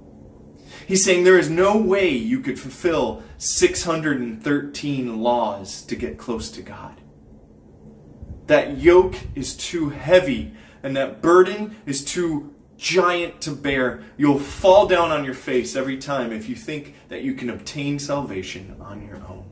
He's 0.87 1.03
saying 1.03 1.25
there 1.25 1.39
is 1.39 1.49
no 1.49 1.79
way 1.79 2.11
you 2.11 2.41
could 2.41 2.61
fulfill 2.61 3.23
613 3.39 5.23
laws 5.23 5.81
to 5.85 5.97
get 5.97 6.19
close 6.19 6.51
to 6.51 6.61
God. 6.61 7.01
That 8.47 8.77
yoke 8.77 9.17
is 9.35 9.57
too 9.57 9.89
heavy 9.89 10.53
and 10.83 10.95
that 10.95 11.23
burden 11.23 11.75
is 11.87 12.05
too 12.05 12.55
giant 12.77 13.41
to 13.41 13.53
bear. 13.53 14.03
You'll 14.19 14.39
fall 14.39 14.87
down 14.87 15.11
on 15.11 15.25
your 15.25 15.33
face 15.33 15.75
every 15.75 15.97
time 15.97 16.31
if 16.31 16.47
you 16.47 16.55
think 16.55 16.97
that 17.09 17.23
you 17.23 17.33
can 17.33 17.49
obtain 17.49 17.99
salvation 17.99 18.77
on 18.79 19.07
your 19.07 19.17
own. 19.27 19.47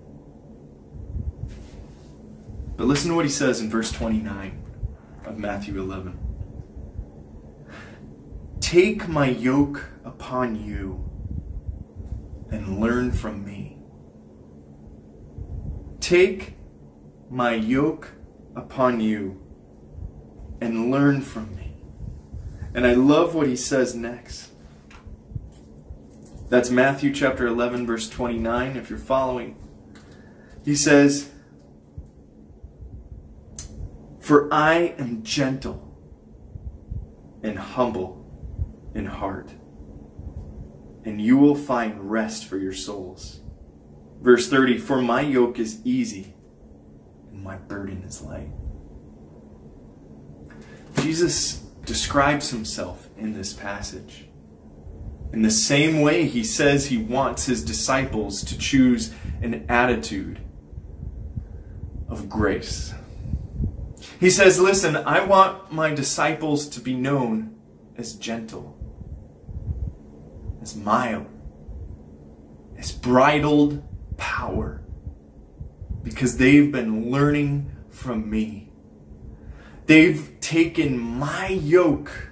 But 2.76 2.87
listen 2.87 3.08
to 3.08 3.16
what 3.16 3.25
he 3.25 3.30
says 3.30 3.62
in 3.62 3.70
verse 3.70 3.90
29 3.90 4.62
of 5.25 5.38
Matthew 5.38 5.80
11. 5.80 6.21
Take 8.72 9.06
my 9.06 9.28
yoke 9.28 9.84
upon 10.02 10.64
you 10.64 11.04
and 12.50 12.80
learn 12.80 13.12
from 13.12 13.44
me. 13.44 13.76
Take 16.00 16.54
my 17.28 17.52
yoke 17.52 18.12
upon 18.56 19.00
you 19.00 19.42
and 20.62 20.90
learn 20.90 21.20
from 21.20 21.54
me. 21.54 21.82
And 22.72 22.86
I 22.86 22.94
love 22.94 23.34
what 23.34 23.46
he 23.46 23.56
says 23.56 23.94
next. 23.94 24.52
That's 26.48 26.70
Matthew 26.70 27.12
chapter 27.12 27.46
11, 27.46 27.86
verse 27.86 28.08
29, 28.08 28.78
if 28.78 28.88
you're 28.88 28.98
following. 28.98 29.54
He 30.64 30.76
says, 30.76 31.28
For 34.18 34.48
I 34.50 34.94
am 34.96 35.22
gentle 35.22 35.94
and 37.42 37.58
humble 37.58 38.21
in 38.94 39.06
heart, 39.06 39.50
and 41.04 41.20
you 41.20 41.37
will 41.37 41.54
find 41.54 42.11
rest 42.11 42.46
for 42.46 42.58
your 42.58 42.72
souls. 42.72 43.40
Verse 44.20 44.49
30 44.49 44.78
For 44.78 45.00
my 45.02 45.20
yoke 45.20 45.58
is 45.58 45.80
easy, 45.84 46.34
and 47.30 47.42
my 47.42 47.56
burden 47.56 48.02
is 48.02 48.22
light. 48.22 48.50
Jesus 51.00 51.54
describes 51.84 52.50
himself 52.50 53.08
in 53.16 53.34
this 53.34 53.52
passage. 53.52 54.28
In 55.32 55.42
the 55.42 55.50
same 55.50 56.02
way, 56.02 56.26
he 56.26 56.44
says 56.44 56.87
he 56.87 56.99
wants 56.99 57.46
his 57.46 57.64
disciples 57.64 58.44
to 58.44 58.58
choose 58.58 59.12
an 59.40 59.64
attitude 59.68 60.38
of 62.08 62.28
grace. 62.28 62.92
He 64.20 64.30
says, 64.30 64.61
Listen, 64.61 64.94
I 64.96 65.25
want 65.25 65.72
my 65.72 65.94
disciples 65.94 66.68
to 66.68 66.80
be 66.80 66.94
known 66.94 67.56
as 67.96 68.14
gentle, 68.14 68.78
as 70.62 70.76
mild, 70.76 71.26
as 72.78 72.92
bridled 72.92 73.83
power, 74.16 74.83
because 76.02 76.37
they've 76.37 76.71
been 76.71 77.11
learning 77.11 77.71
from 77.90 78.31
me. 78.31 78.73
They've 79.87 80.33
taken 80.40 80.99
my 80.99 81.49
yoke 81.49 82.31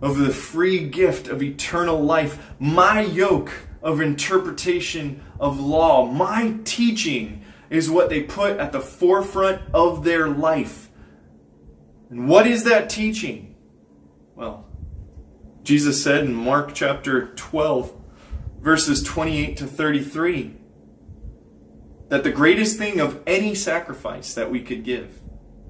of 0.00 0.18
the 0.18 0.32
free 0.32 0.88
gift 0.88 1.28
of 1.28 1.42
eternal 1.42 2.02
life, 2.02 2.52
my 2.58 3.02
yoke 3.02 3.52
of 3.82 4.00
interpretation 4.00 5.22
of 5.38 5.60
law, 5.60 6.06
my 6.06 6.56
teaching 6.64 7.44
is 7.70 7.88
what 7.90 8.08
they 8.08 8.22
put 8.22 8.58
at 8.58 8.72
the 8.72 8.80
forefront 8.80 9.62
of 9.72 10.04
their 10.04 10.28
life. 10.28 10.90
And 12.10 12.28
what 12.28 12.46
is 12.46 12.64
that 12.64 12.90
teaching? 12.90 13.54
Well, 14.34 14.66
Jesus 15.62 16.02
said 16.02 16.24
in 16.24 16.34
Mark 16.34 16.72
chapter 16.74 17.28
12, 17.28 17.94
verses 18.60 19.02
28 19.02 19.56
to 19.58 19.66
33, 19.66 20.56
that 22.08 22.24
the 22.24 22.32
greatest 22.32 22.78
thing 22.78 23.00
of 23.00 23.22
any 23.26 23.54
sacrifice 23.54 24.34
that 24.34 24.50
we 24.50 24.60
could 24.60 24.84
give 24.84 25.22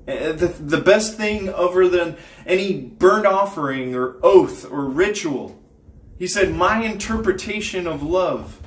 uh, 0.09 0.33
the, 0.33 0.49
the 0.49 0.81
best 0.81 1.17
thing 1.17 1.49
other 1.49 1.89
than 1.89 2.17
any 2.45 2.81
burnt 2.81 3.25
offering 3.25 3.95
or 3.95 4.17
oath 4.23 4.69
or 4.69 4.87
ritual. 4.87 5.63
He 6.19 6.27
said, 6.27 6.53
My 6.53 6.83
interpretation 6.83 7.87
of 7.87 8.03
love 8.03 8.61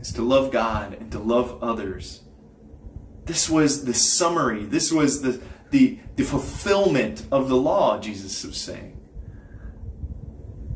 is 0.00 0.12
to 0.12 0.22
love 0.22 0.50
God 0.50 0.94
and 0.94 1.10
to 1.12 1.18
love 1.18 1.62
others. 1.62 2.22
This 3.24 3.48
was 3.48 3.86
the 3.86 3.94
summary, 3.94 4.64
this 4.64 4.92
was 4.92 5.22
the, 5.22 5.40
the, 5.70 5.98
the 6.16 6.24
fulfillment 6.24 7.24
of 7.32 7.48
the 7.48 7.56
law, 7.56 7.98
Jesus 7.98 8.44
was 8.44 8.58
saying. 8.58 8.95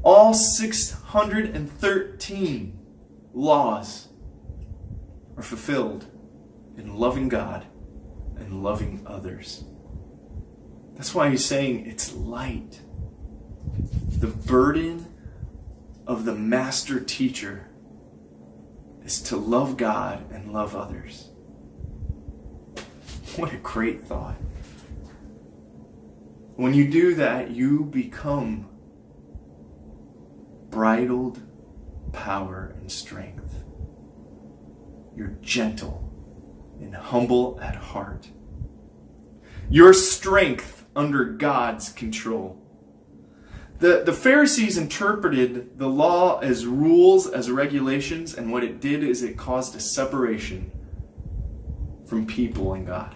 All 0.02 0.32
613 0.32 2.78
laws 3.34 4.08
are 5.36 5.42
fulfilled 5.42 6.06
in 6.76 6.96
loving 6.96 7.28
God 7.28 7.66
and 8.36 8.62
loving 8.62 9.02
others. 9.06 9.64
That's 10.94 11.14
why 11.14 11.28
he's 11.30 11.44
saying 11.44 11.86
it's 11.86 12.14
light. 12.14 12.80
The 14.18 14.28
burden 14.28 15.06
of 16.06 16.24
the 16.24 16.34
master 16.34 17.00
teacher 17.00 17.68
is 19.04 19.20
to 19.22 19.36
love 19.36 19.76
God 19.76 20.32
and 20.32 20.52
love 20.52 20.74
others. 20.74 21.28
What 23.36 23.52
a 23.52 23.58
great 23.58 24.04
thought. 24.04 24.36
When 26.56 26.72
you 26.74 26.90
do 26.90 27.14
that, 27.14 27.50
you 27.50 27.84
become 27.84 28.69
bridled 30.70 31.40
power 32.12 32.74
and 32.78 32.90
strength. 32.90 33.64
You're 35.16 35.36
gentle 35.42 36.12
and 36.80 36.94
humble 36.94 37.58
at 37.60 37.74
heart. 37.74 38.28
Your 39.68 39.92
strength 39.92 40.86
under 40.96 41.24
God's 41.24 41.90
control. 41.90 42.60
The, 43.78 44.02
the 44.04 44.12
Pharisees 44.12 44.76
interpreted 44.76 45.78
the 45.78 45.88
law 45.88 46.38
as 46.40 46.66
rules, 46.66 47.26
as 47.26 47.50
regulations, 47.50 48.34
and 48.34 48.52
what 48.52 48.62
it 48.62 48.80
did 48.80 49.02
is 49.02 49.22
it 49.22 49.38
caused 49.38 49.74
a 49.74 49.80
separation 49.80 50.70
from 52.06 52.26
people 52.26 52.74
and 52.74 52.86
God. 52.86 53.14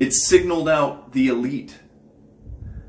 It 0.00 0.12
signaled 0.12 0.68
out 0.68 1.12
the 1.12 1.28
elite. 1.28 1.78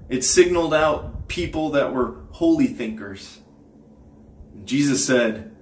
It 0.10 0.24
signaled 0.24 0.74
out 0.74 1.28
people 1.28 1.70
that 1.72 1.94
were 1.94 2.25
holy 2.36 2.68
thinkers. 2.68 3.40
Jesus 4.66 5.06
said, 5.06 5.56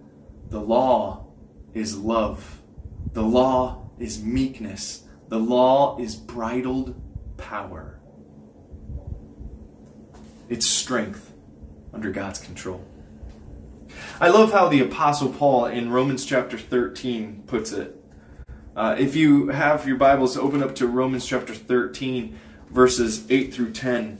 The 0.49 0.59
law 0.59 1.27
is 1.75 1.95
love, 1.95 2.63
the 3.12 3.21
law 3.21 3.91
is 3.99 4.23
meekness, 4.23 5.03
the 5.29 5.38
law 5.38 5.99
is 5.99 6.15
bridled 6.15 6.99
power. 7.38 7.99
It's 10.49 10.65
strength 10.65 11.31
under 11.93 12.09
God's 12.09 12.39
control. 12.39 12.83
I 14.19 14.29
love 14.29 14.51
how 14.51 14.67
the 14.67 14.81
Apostle 14.81 15.29
Paul 15.29 15.65
in 15.65 15.91
Romans 15.91 16.25
chapter 16.25 16.57
13 16.57 17.43
puts 17.45 17.71
it. 17.71 17.95
Uh, 18.75 18.95
if 18.97 19.15
you 19.15 19.49
have 19.49 19.88
your 19.88 19.97
Bibles, 19.97 20.36
open 20.38 20.63
up 20.63 20.73
to 20.75 20.88
Romans 20.88 21.27
chapter 21.27 21.53
13, 21.53 22.36
verses 22.71 23.29
8 23.29 23.53
through 23.53 23.73
10. 23.73 24.17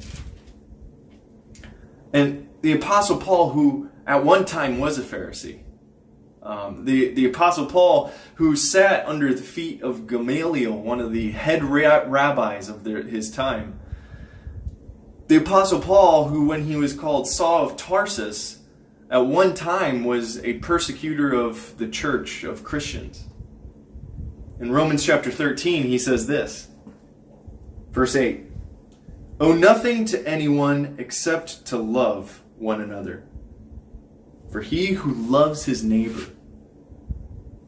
And 2.14 2.48
the 2.62 2.74
Apostle 2.74 3.18
Paul, 3.18 3.50
who 3.50 3.90
at 4.06 4.24
one 4.24 4.46
time 4.46 4.78
was 4.78 5.00
a 5.00 5.02
Pharisee, 5.02 5.62
um, 6.44 6.86
the, 6.86 7.10
the 7.14 7.26
Apostle 7.26 7.66
Paul, 7.66 8.12
who 8.36 8.56
sat 8.56 9.06
under 9.08 9.34
the 9.34 9.42
feet 9.42 9.82
of 9.82 10.08
Gamaliel, 10.08 10.78
one 10.78 11.00
of 11.00 11.12
the 11.12 11.32
head 11.32 11.64
rabbis 11.64 12.70
of 12.70 12.84
their, 12.84 13.02
his 13.02 13.32
time. 13.32 13.80
The 15.28 15.38
Apostle 15.38 15.80
Paul, 15.80 16.28
who 16.28 16.48
when 16.48 16.66
he 16.66 16.76
was 16.76 16.94
called 16.94 17.28
Saul 17.28 17.66
of 17.66 17.78
Tarsus, 17.78 18.60
at 19.10 19.26
one 19.26 19.54
time 19.54 20.04
was 20.04 20.44
a 20.44 20.54
persecutor 20.56 21.34
of 21.34 21.78
the 21.78 21.88
church 21.88 22.44
of 22.44 22.64
Christians. 22.64 23.26
In 24.60 24.72
Romans 24.72 25.04
chapter 25.04 25.32
13, 25.32 25.84
he 25.84 25.98
says 25.98 26.28
this, 26.28 26.68
verse 27.92 28.16
8 28.16 28.53
Owe 29.40 29.54
nothing 29.54 30.06
to 30.06 30.28
anyone 30.28 30.96
except 31.00 31.66
to 31.68 31.78
love 31.78 32.44
one 32.58 32.82
another. 32.82 33.24
For 34.52 34.62
he 34.62 34.94
who 34.94 35.12
loves 35.12 35.66
his 35.66 35.84
neighbor 35.84 36.28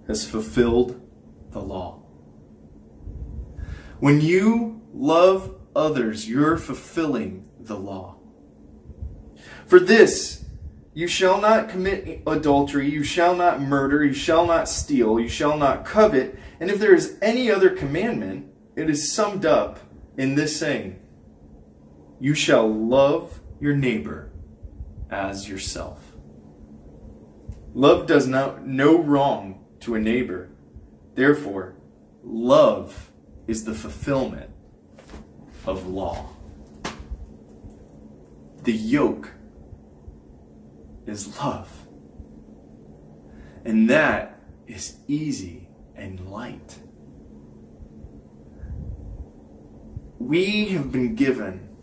has 0.07 0.29
fulfilled 0.29 1.01
the 1.49 1.59
law. 1.61 2.03
When 3.99 4.21
you 4.21 4.81
love 4.93 5.55
others, 5.75 6.29
you're 6.29 6.57
fulfilling 6.57 7.49
the 7.59 7.77
law. 7.77 8.17
For 9.65 9.79
this, 9.79 10.45
you 10.93 11.07
shall 11.07 11.41
not 11.41 11.69
commit 11.69 12.21
adultery, 12.27 12.89
you 12.89 13.03
shall 13.03 13.35
not 13.35 13.59
murder, 13.59 14.05
you 14.05 14.13
shall 14.13 14.45
not 14.45 14.69
steal, 14.69 15.19
you 15.19 15.27
shall 15.27 15.57
not 15.57 15.83
covet, 15.83 16.37
and 16.59 16.69
if 16.69 16.79
there 16.79 16.93
is 16.93 17.17
any 17.21 17.49
other 17.49 17.71
commandment, 17.71 18.47
it 18.75 18.89
is 18.89 19.11
summed 19.11 19.45
up 19.45 19.79
in 20.17 20.35
this 20.35 20.57
saying 20.57 20.99
You 22.19 22.33
shall 22.33 22.67
love 22.67 23.41
your 23.59 23.75
neighbor 23.75 24.31
as 25.09 25.49
yourself. 25.49 26.01
Love 27.73 28.07
does 28.07 28.25
not 28.27 28.65
no 28.65 28.97
wrong 28.97 29.65
to 29.81 29.95
a 29.95 29.99
neighbor. 29.99 30.49
Therefore, 31.15 31.75
love 32.23 33.11
is 33.47 33.65
the 33.65 33.73
fulfillment 33.73 34.49
of 35.65 35.87
law. 35.87 36.29
The 38.63 38.73
yoke 38.73 39.31
is 41.05 41.37
love. 41.37 41.69
And 43.65 43.89
that 43.89 44.39
is 44.67 44.97
easy 45.07 45.67
and 45.95 46.29
light. 46.29 46.79
We 50.17 50.67
have 50.69 50.91
been 50.91 51.15
given 51.15 51.74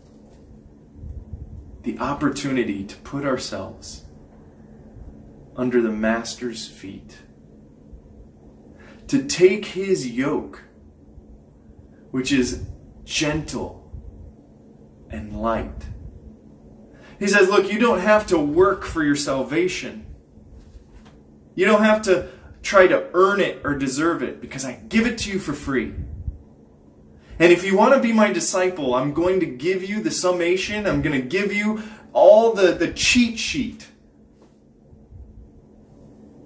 the 1.83 1.99
opportunity 1.99 2.83
to 2.83 2.95
put 2.97 3.25
ourselves 3.25 4.03
under 5.55 5.81
the 5.81 5.91
Master's 5.91 6.67
feet. 6.67 7.19
To 9.07 9.23
take 9.23 9.65
his 9.65 10.07
yoke, 10.09 10.63
which 12.11 12.31
is 12.31 12.63
gentle 13.03 13.91
and 15.09 15.39
light, 15.41 15.85
He 17.19 17.27
says, 17.27 17.49
Look, 17.49 17.71
you 17.71 17.79
don't 17.79 17.99
have 17.99 18.27
to 18.27 18.37
work 18.37 18.83
for 18.83 19.03
your 19.03 19.15
salvation. 19.15 20.05
You 21.55 21.65
don't 21.65 21.83
have 21.83 22.01
to 22.03 22.29
try 22.63 22.87
to 22.87 23.09
earn 23.13 23.39
it 23.39 23.61
or 23.63 23.75
deserve 23.77 24.23
it 24.23 24.41
because 24.41 24.65
I 24.65 24.73
give 24.73 25.05
it 25.07 25.17
to 25.19 25.31
you 25.31 25.39
for 25.39 25.53
free. 25.53 25.93
And 27.39 27.51
if 27.51 27.63
you 27.63 27.77
want 27.77 27.93
to 27.95 27.99
be 27.99 28.13
my 28.13 28.31
disciple, 28.31 28.93
I'm 28.93 29.13
going 29.13 29.39
to 29.39 29.45
give 29.45 29.83
you 29.83 30.01
the 30.01 30.11
summation. 30.11 30.85
I'm 30.85 31.01
going 31.01 31.19
to 31.19 31.27
give 31.27 31.51
you 31.51 31.81
all 32.13 32.53
the, 32.53 32.73
the 32.73 32.93
cheat 32.93 33.39
sheet 33.39 33.87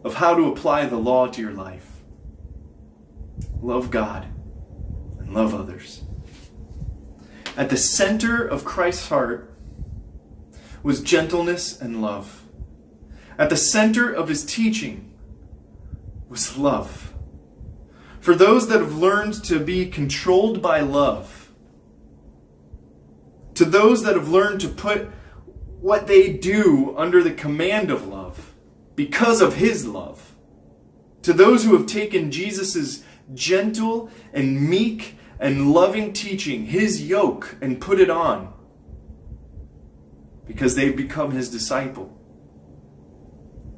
of 0.04 0.16
how 0.16 0.36
to 0.36 0.50
apply 0.50 0.86
the 0.86 0.98
law 0.98 1.28
to 1.28 1.42
your 1.42 1.52
life. 1.52 1.92
Love 3.62 3.92
God 3.92 4.28
and 5.20 5.34
love 5.34 5.54
others. 5.54 6.04
At 7.58 7.70
the 7.70 7.78
center 7.78 8.46
of 8.48 8.64
Christ's 8.64 9.10
heart 9.10 9.54
was 10.84 11.02
gentleness 11.02 11.80
and 11.82 12.02
love. 12.02 12.44
At 13.38 13.50
the 13.50 13.58
center 13.58 14.12
of 14.12 14.30
his 14.30 14.46
teaching 14.46 15.14
was 16.30 16.58
love. 16.58 17.07
For 18.28 18.36
those 18.36 18.68
that 18.68 18.82
have 18.82 18.98
learned 18.98 19.42
to 19.46 19.58
be 19.58 19.86
controlled 19.86 20.62
by 20.62 20.82
love, 20.82 21.50
to 23.54 23.64
those 23.64 24.04
that 24.04 24.16
have 24.18 24.28
learned 24.28 24.60
to 24.60 24.68
put 24.68 25.08
what 25.80 26.08
they 26.08 26.34
do 26.34 26.94
under 26.98 27.24
the 27.24 27.32
command 27.32 27.90
of 27.90 28.06
love 28.06 28.54
because 28.98 29.40
of 29.40 29.56
his 29.56 29.88
love, 29.88 30.36
to 31.22 31.32
those 31.32 31.64
who 31.64 31.72
have 31.78 31.86
taken 31.86 32.30
Jesus' 32.30 33.02
gentle 33.34 34.10
and 34.34 34.60
meek 34.60 35.16
and 35.40 35.72
loving 35.72 36.12
teaching, 36.12 36.66
his 36.66 37.08
yoke, 37.08 37.56
and 37.62 37.80
put 37.80 37.98
it 37.98 38.10
on 38.10 38.54
because 40.46 40.76
they've 40.76 40.98
become 40.98 41.32
his 41.32 41.50
disciple. 41.50 42.14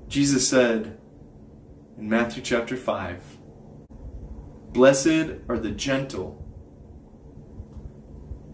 Jesus 0.07 0.49
said 0.49 0.97
in 1.99 2.09
Matthew 2.09 2.41
chapter 2.41 2.75
5 2.75 3.28
Blessed 4.71 5.41
are 5.49 5.57
the 5.57 5.71
gentle, 5.71 6.45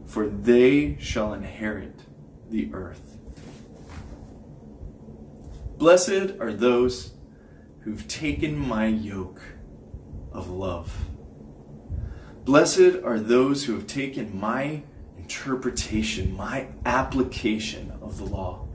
for 0.06 0.28
they 0.28 0.98
shall 0.98 1.34
inherit 1.34 2.02
the 2.50 2.70
earth. 2.74 3.18
Blessed 5.78 6.40
are 6.40 6.54
those 6.54 7.16
who've 7.82 8.08
taken 8.08 8.58
my 8.58 8.88
yoke 8.88 9.42
of 10.32 10.50
love. 10.50 11.06
Blessed 12.46 13.04
are 13.04 13.20
those 13.20 13.66
who 13.66 13.74
have 13.74 13.86
taken 13.86 14.40
my 14.40 14.84
interpretation, 15.18 16.34
my 16.34 16.68
application 16.86 17.92
of 18.02 18.18
the 18.18 18.26
law. 18.26 18.66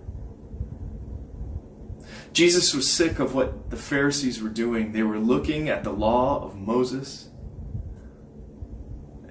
Jesus 2.35 2.75
was 2.75 2.91
sick 2.91 3.19
of 3.19 3.35
what 3.35 3.71
the 3.71 3.77
Pharisees 3.77 4.43
were 4.43 4.51
doing. 4.51 4.93
They 4.93 5.03
were 5.03 5.19
looking 5.19 5.69
at 5.69 5.85
the 5.85 5.93
law 5.93 6.45
of 6.45 6.55
Moses 6.57 7.30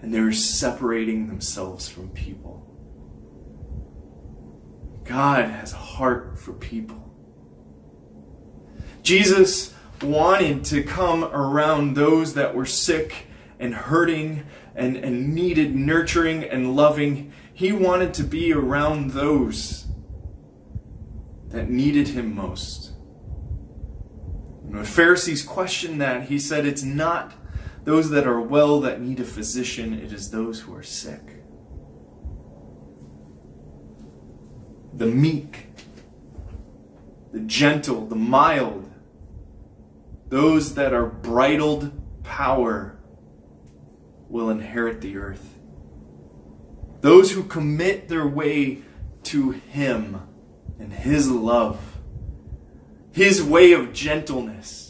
and 0.01 0.13
they 0.13 0.21
were 0.21 0.31
separating 0.31 1.27
themselves 1.27 1.87
from 1.87 2.09
people. 2.09 2.65
God 5.03 5.45
has 5.49 5.73
a 5.73 5.77
heart 5.77 6.37
for 6.37 6.53
people. 6.53 7.11
Jesus 9.01 9.73
wanted 10.01 10.63
to 10.65 10.83
come 10.83 11.23
around 11.23 11.95
those 11.95 12.35
that 12.35 12.55
were 12.55 12.65
sick 12.65 13.27
and 13.59 13.73
hurting 13.73 14.43
and, 14.75 14.95
and 14.97 15.33
needed 15.33 15.75
nurturing 15.75 16.43
and 16.43 16.75
loving. 16.75 17.33
He 17.53 17.71
wanted 17.71 18.13
to 18.15 18.23
be 18.23 18.53
around 18.53 19.11
those 19.11 19.87
that 21.49 21.69
needed 21.69 22.09
him 22.09 22.35
most. 22.35 22.91
When 24.61 24.79
the 24.79 24.87
Pharisees 24.87 25.41
questioned 25.41 25.99
that, 26.01 26.23
he 26.23 26.37
said, 26.37 26.65
It's 26.65 26.83
not 26.83 27.33
those 27.83 28.09
that 28.09 28.27
are 28.27 28.41
well 28.41 28.79
that 28.81 29.01
need 29.01 29.19
a 29.19 29.25
physician, 29.25 29.93
it 29.93 30.11
is 30.11 30.31
those 30.31 30.61
who 30.61 30.75
are 30.75 30.83
sick. 30.83 31.43
The 34.93 35.05
meek, 35.05 35.67
the 37.31 37.39
gentle, 37.39 38.05
the 38.05 38.15
mild, 38.15 38.91
those 40.27 40.75
that 40.75 40.93
are 40.93 41.05
bridled 41.05 41.91
power 42.23 42.99
will 44.27 44.49
inherit 44.49 45.01
the 45.01 45.17
earth. 45.17 45.57
Those 47.01 47.31
who 47.31 47.43
commit 47.43 48.07
their 48.07 48.27
way 48.27 48.79
to 49.23 49.51
Him 49.51 50.21
and 50.79 50.93
His 50.93 51.29
love, 51.29 51.79
His 53.11 53.41
way 53.41 53.71
of 53.71 53.93
gentleness, 53.93 54.88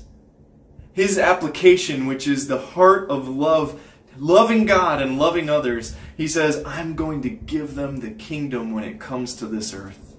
His 0.94 1.18
application, 1.18 2.06
which 2.06 2.28
is 2.28 2.48
the 2.48 2.60
heart 2.60 3.10
of 3.10 3.28
love, 3.28 3.82
loving 4.18 4.66
God 4.66 5.02
and 5.02 5.18
loving 5.18 5.50
others, 5.50 5.96
He 6.18 6.28
says, 6.28 6.64
I'm 6.66 6.96
going 6.96 7.22
to 7.22 7.30
give 7.30 7.76
them 7.76 7.98
the 7.98 8.12
kingdom 8.12 8.74
when 8.74 8.84
it 8.84 9.00
comes 9.00 9.36
to 9.36 9.46
this 9.46 9.74
earth. 9.74 10.16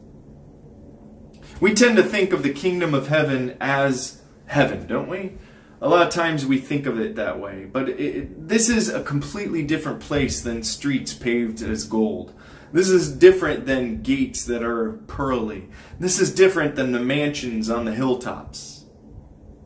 We 1.60 1.74
tend 1.74 1.96
to 1.96 2.02
think 2.02 2.32
of 2.32 2.42
the 2.42 2.52
kingdom 2.52 2.94
of 2.94 3.08
heaven 3.08 3.56
as 3.60 4.22
heaven, 4.46 4.86
don't 4.86 5.08
we? 5.08 5.34
A 5.82 5.88
lot 5.88 6.06
of 6.06 6.12
times 6.12 6.44
we 6.44 6.58
think 6.58 6.86
of 6.86 7.00
it 7.00 7.16
that 7.16 7.40
way, 7.40 7.66
but 7.70 7.88
it, 7.88 8.48
this 8.48 8.68
is 8.68 8.88
a 8.88 9.02
completely 9.02 9.62
different 9.62 10.00
place 10.00 10.42
than 10.42 10.62
streets 10.62 11.14
paved 11.14 11.62
as 11.62 11.84
gold. 11.84 12.34
This 12.72 12.88
is 12.88 13.10
different 13.10 13.66
than 13.66 14.02
gates 14.02 14.44
that 14.44 14.62
are 14.62 14.92
pearly. 15.06 15.68
This 15.98 16.20
is 16.20 16.34
different 16.34 16.76
than 16.76 16.92
the 16.92 17.00
mansions 17.00 17.68
on 17.68 17.84
the 17.84 17.94
hilltops. 17.94 18.79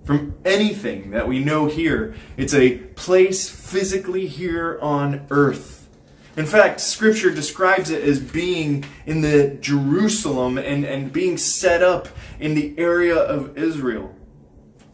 From 0.04 0.34
anything 0.44 1.10
that 1.10 1.26
we 1.26 1.38
know 1.38 1.66
here, 1.66 2.14
it's 2.36 2.54
a 2.54 2.78
place 2.78 3.48
physically 3.48 4.26
here 4.26 4.78
on 4.82 5.26
earth. 5.30 5.88
In 6.36 6.46
fact, 6.46 6.80
Scripture 6.80 7.30
describes 7.30 7.90
it 7.90 8.02
as 8.02 8.20
being 8.20 8.84
in 9.06 9.20
the 9.20 9.56
Jerusalem 9.60 10.58
and, 10.58 10.84
and 10.84 11.12
being 11.12 11.38
set 11.38 11.82
up 11.82 12.08
in 12.40 12.54
the 12.54 12.74
area 12.76 13.16
of 13.16 13.56
Israel. 13.56 14.14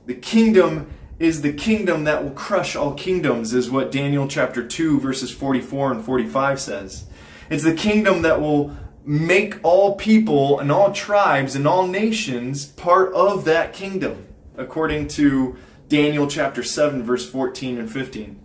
The 0.06 0.14
kingdom 0.14 0.90
is 1.18 1.42
the 1.42 1.52
kingdom 1.52 2.04
that 2.04 2.22
will 2.22 2.30
crush 2.30 2.76
all 2.76 2.94
kingdoms, 2.94 3.52
is 3.52 3.70
what 3.70 3.92
Daniel 3.92 4.28
chapter 4.28 4.66
2, 4.66 5.00
verses 5.00 5.30
44 5.30 5.92
and 5.92 6.04
45 6.04 6.60
says. 6.60 7.06
It's 7.50 7.64
the 7.64 7.74
kingdom 7.74 8.22
that 8.22 8.40
will 8.40 8.76
make 9.04 9.56
all 9.62 9.96
people 9.96 10.60
and 10.60 10.70
all 10.70 10.92
tribes 10.92 11.54
and 11.54 11.66
all 11.66 11.86
nations 11.86 12.66
part 12.66 13.12
of 13.12 13.44
that 13.44 13.72
kingdom, 13.72 14.26
according 14.56 15.08
to 15.08 15.56
Daniel 15.88 16.28
chapter 16.28 16.62
7, 16.62 17.02
verse 17.02 17.28
14 17.28 17.78
and 17.78 17.90
15. 17.90 18.40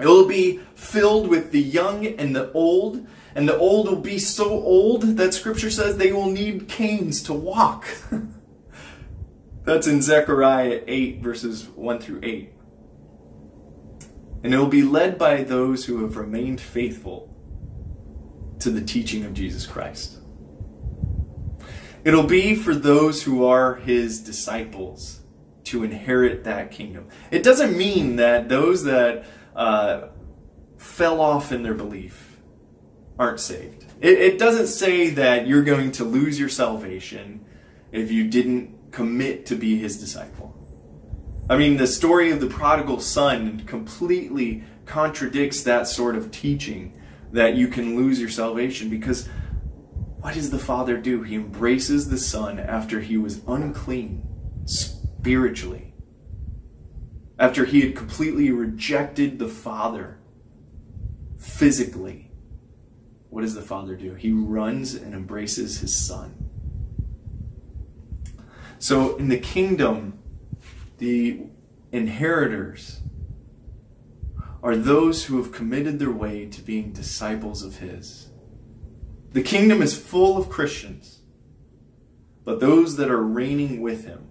It 0.00 0.06
will 0.06 0.26
be 0.26 0.60
filled 0.74 1.28
with 1.28 1.50
the 1.50 1.60
young 1.60 2.06
and 2.06 2.34
the 2.34 2.50
old, 2.52 3.06
and 3.34 3.48
the 3.48 3.58
old 3.58 3.88
will 3.88 3.96
be 3.96 4.18
so 4.18 4.48
old 4.48 5.02
that 5.02 5.34
scripture 5.34 5.70
says 5.70 5.96
they 5.96 6.12
will 6.12 6.30
need 6.30 6.68
canes 6.68 7.22
to 7.24 7.34
walk. 7.34 7.86
That's 9.64 9.86
in 9.86 10.00
Zechariah 10.00 10.82
8, 10.86 11.20
verses 11.20 11.68
1 11.68 11.98
through 12.00 12.20
8. 12.22 12.52
And 14.42 14.54
it 14.54 14.58
will 14.58 14.68
be 14.68 14.82
led 14.82 15.18
by 15.18 15.42
those 15.42 15.84
who 15.84 16.02
have 16.02 16.16
remained 16.16 16.60
faithful 16.60 17.28
to 18.60 18.70
the 18.70 18.80
teaching 18.80 19.24
of 19.24 19.34
Jesus 19.34 19.66
Christ. 19.66 20.18
It'll 22.04 22.26
be 22.26 22.54
for 22.54 22.74
those 22.74 23.22
who 23.22 23.44
are 23.44 23.74
his 23.74 24.20
disciples 24.20 25.19
to 25.64 25.84
inherit 25.84 26.44
that 26.44 26.70
kingdom. 26.70 27.08
It 27.30 27.42
doesn't 27.42 27.76
mean 27.76 28.16
that 28.16 28.48
those 28.48 28.84
that 28.84 29.24
uh, 29.54 30.08
fell 30.78 31.20
off 31.20 31.52
in 31.52 31.62
their 31.62 31.74
belief 31.74 32.38
aren't 33.18 33.40
saved. 33.40 33.84
It, 34.00 34.18
it 34.18 34.38
doesn't 34.38 34.68
say 34.68 35.10
that 35.10 35.46
you're 35.46 35.62
going 35.62 35.92
to 35.92 36.04
lose 36.04 36.38
your 36.38 36.48
salvation 36.48 37.44
if 37.92 38.10
you 38.10 38.28
didn't 38.28 38.92
commit 38.92 39.46
to 39.46 39.54
be 39.54 39.78
his 39.78 40.00
disciple. 40.00 40.56
I 41.48 41.56
mean, 41.56 41.76
the 41.76 41.86
story 41.86 42.30
of 42.30 42.40
the 42.40 42.46
prodigal 42.46 43.00
son 43.00 43.60
completely 43.66 44.64
contradicts 44.86 45.62
that 45.64 45.86
sort 45.86 46.16
of 46.16 46.30
teaching 46.30 46.98
that 47.32 47.54
you 47.54 47.68
can 47.68 47.96
lose 47.96 48.20
your 48.20 48.28
salvation 48.28 48.88
because 48.88 49.28
what 50.20 50.34
does 50.34 50.50
the 50.50 50.58
father 50.58 50.96
do? 50.96 51.22
He 51.22 51.34
embraces 51.34 52.08
the 52.08 52.18
son 52.18 52.58
after 52.58 53.00
he 53.00 53.16
was 53.16 53.40
unclean 53.46 54.26
spiritually, 55.20 55.92
after 57.38 57.66
he 57.66 57.82
had 57.82 57.94
completely 57.94 58.50
rejected 58.50 59.38
the 59.38 59.48
father 59.48 60.18
physically. 61.38 62.30
What 63.28 63.42
does 63.42 63.54
the 63.54 63.62
father 63.62 63.96
do? 63.96 64.14
He 64.14 64.32
runs 64.32 64.94
and 64.94 65.14
embraces 65.14 65.80
his 65.80 65.94
son. 65.94 66.50
So 68.78 69.16
in 69.16 69.28
the 69.28 69.38
kingdom, 69.38 70.18
the 70.98 71.42
inheritors 71.92 73.00
are 74.62 74.76
those 74.76 75.24
who 75.24 75.36
have 75.36 75.52
committed 75.52 75.98
their 75.98 76.10
way 76.10 76.46
to 76.46 76.62
being 76.62 76.92
disciples 76.92 77.62
of 77.62 77.78
His. 77.78 78.30
The 79.32 79.42
kingdom 79.42 79.80
is 79.80 79.98
full 79.98 80.36
of 80.36 80.50
Christians 80.50 81.20
but 82.44 82.60
those 82.60 82.96
that 82.96 83.10
are 83.10 83.22
reigning 83.22 83.80
with 83.80 84.04
him 84.04 84.26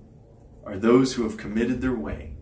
are 0.69 0.77
those 0.77 1.13
who 1.13 1.23
have 1.23 1.35
committed 1.35 1.81
their 1.81 1.95
way 1.95 2.35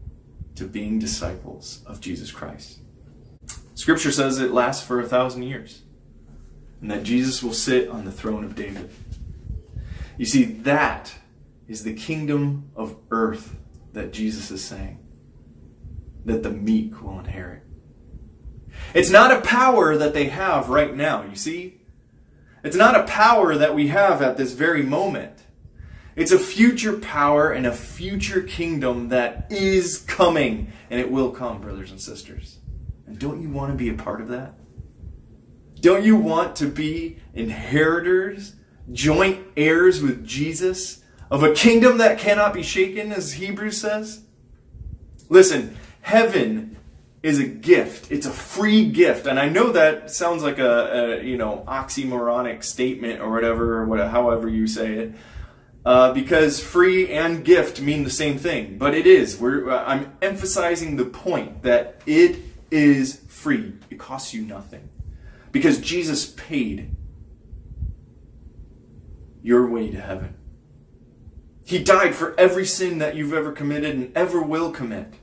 to 0.56 0.66
being 0.66 1.00
disciples 1.00 1.82
of 1.86 2.02
Jesus 2.02 2.30
Christ. 2.30 2.80
Scripture 3.74 4.12
says 4.12 4.40
it 4.40 4.52
lasts 4.52 4.86
for 4.86 5.00
a 5.00 5.08
thousand 5.08 5.44
years 5.44 5.84
and 6.82 6.92
that 6.92 7.04
Jesus 7.04 7.42
will 7.42 7.54
sit 7.54 7.88
on 7.88 8.04
the 8.04 8.12
throne 8.12 8.44
of 8.44 8.56
David. 8.56 8.90
You 10.18 10.26
see, 10.26 10.44
that 10.44 11.13
is 11.70 11.84
the 11.84 11.94
kingdom 11.94 12.70
of 12.76 12.98
earth 13.12 13.56
that 13.94 14.12
Jesus 14.12 14.52
is 14.52 14.63
saying 14.63 15.00
that 16.26 16.44
the 16.44 16.52
meek 16.52 17.02
will 17.02 17.20
inherit. 17.20 17.63
It's 18.94 19.10
not 19.10 19.32
a 19.32 19.42
power 19.42 19.96
that 19.96 20.13
they 20.13 20.26
have 20.26 20.68
right 20.68 20.94
now, 20.94 21.24
you 21.24 21.36
see? 21.36 21.82
It's 22.63 22.76
not 22.76 23.00
a 23.00 23.04
power 23.04 23.56
that 23.56 23.74
we 23.74 23.88
have 23.88 24.22
at 24.22 24.36
this 24.36 24.52
very 24.52 24.84
moment. 24.84 25.44
It's 26.17 26.32
a 26.32 26.39
future 26.39 26.93
power 26.93 27.51
and 27.51 27.67
a 27.67 27.71
future 27.71 28.41
kingdom 28.41 29.10
that 29.10 29.51
is 29.51 29.99
coming, 29.99 30.73
and 30.89 30.99
it 30.99 31.12
will 31.12 31.30
come, 31.30 31.62
brothers 31.62 31.91
and 31.91 32.01
sisters. 32.01 32.58
And 33.06 33.19
don't 33.19 33.39
you 33.39 33.49
want 33.49 33.71
to 33.71 33.77
be 33.77 33.89
a 33.89 33.93
part 33.93 34.19
of 34.19 34.30
that? 34.30 34.56
Don't 35.80 36.03
you 36.03 36.15
want 36.15 36.56
to 36.56 36.65
be 36.65 37.19
inheritors, 37.36 38.56
joint 38.91 39.45
heirs 39.56 40.01
with 40.01 40.25
Jesus 40.25 41.03
of 41.30 41.43
a 41.43 41.53
kingdom 41.53 41.99
that 41.99 42.17
cannot 42.17 42.51
be 42.51 42.63
shaken, 42.63 43.12
as 43.12 43.34
Hebrews 43.34 43.80
says? 43.80 44.23
Listen, 45.30 45.77
heaven 46.01 46.77
is 47.21 47.38
a 47.38 47.45
gift. 47.45 48.12
It's 48.12 48.25
a 48.25 48.32
free 48.32 48.89
gift. 48.89 49.27
And 49.27 49.39
I 49.39 49.49
know 49.49 49.71
that 49.73 50.10
sounds 50.10 50.41
like 50.41 50.58
a, 50.58 51.19
a 51.19 51.23
you 51.23 51.38
know, 51.38 51.63
oxymoronic 51.67 52.63
statement 52.63 53.21
or 53.21 53.30
whatever, 53.30 53.77
or 53.77 53.86
whatever, 53.86 54.10
however 54.10 54.49
you 54.49 54.65
say 54.65 54.95
it. 54.95 55.13
Uh, 55.88 56.12
because 56.12 56.60
free 56.60 57.13
and 57.13 57.45
gift 57.45 57.80
mean 57.80 58.04
the 58.04 58.10
same 58.10 58.38
thing, 58.38 58.78
but 58.78 58.93
it 58.93 59.08
is. 59.08 59.39
We're, 59.39 59.69
uh, 59.69 59.86
I'm 59.86 60.17
emphasizing 60.21 60.97
the 60.97 61.06
point 61.06 61.63
that 61.63 62.02
it 62.06 62.39
is 62.69 63.21
free. 63.30 63.71
It 63.89 63.97
costs 63.97 64.34
you 64.34 64.41
nothing. 64.41 64.89
Because 65.54 65.80
Jesus 65.80 66.26
paid 66.26 66.93
your 69.41 69.65
way 69.69 69.89
to 69.89 70.02
heaven. 70.02 70.36
He 71.63 71.82
died 71.82 72.15
for 72.15 72.38
every 72.38 72.65
sin 72.65 72.97
that 72.97 73.15
you've 73.15 73.34
ever 73.34 73.54
committed 73.54 73.95
and 73.95 74.17
ever 74.17 74.41
will 74.41 74.71
commit. 74.71 75.13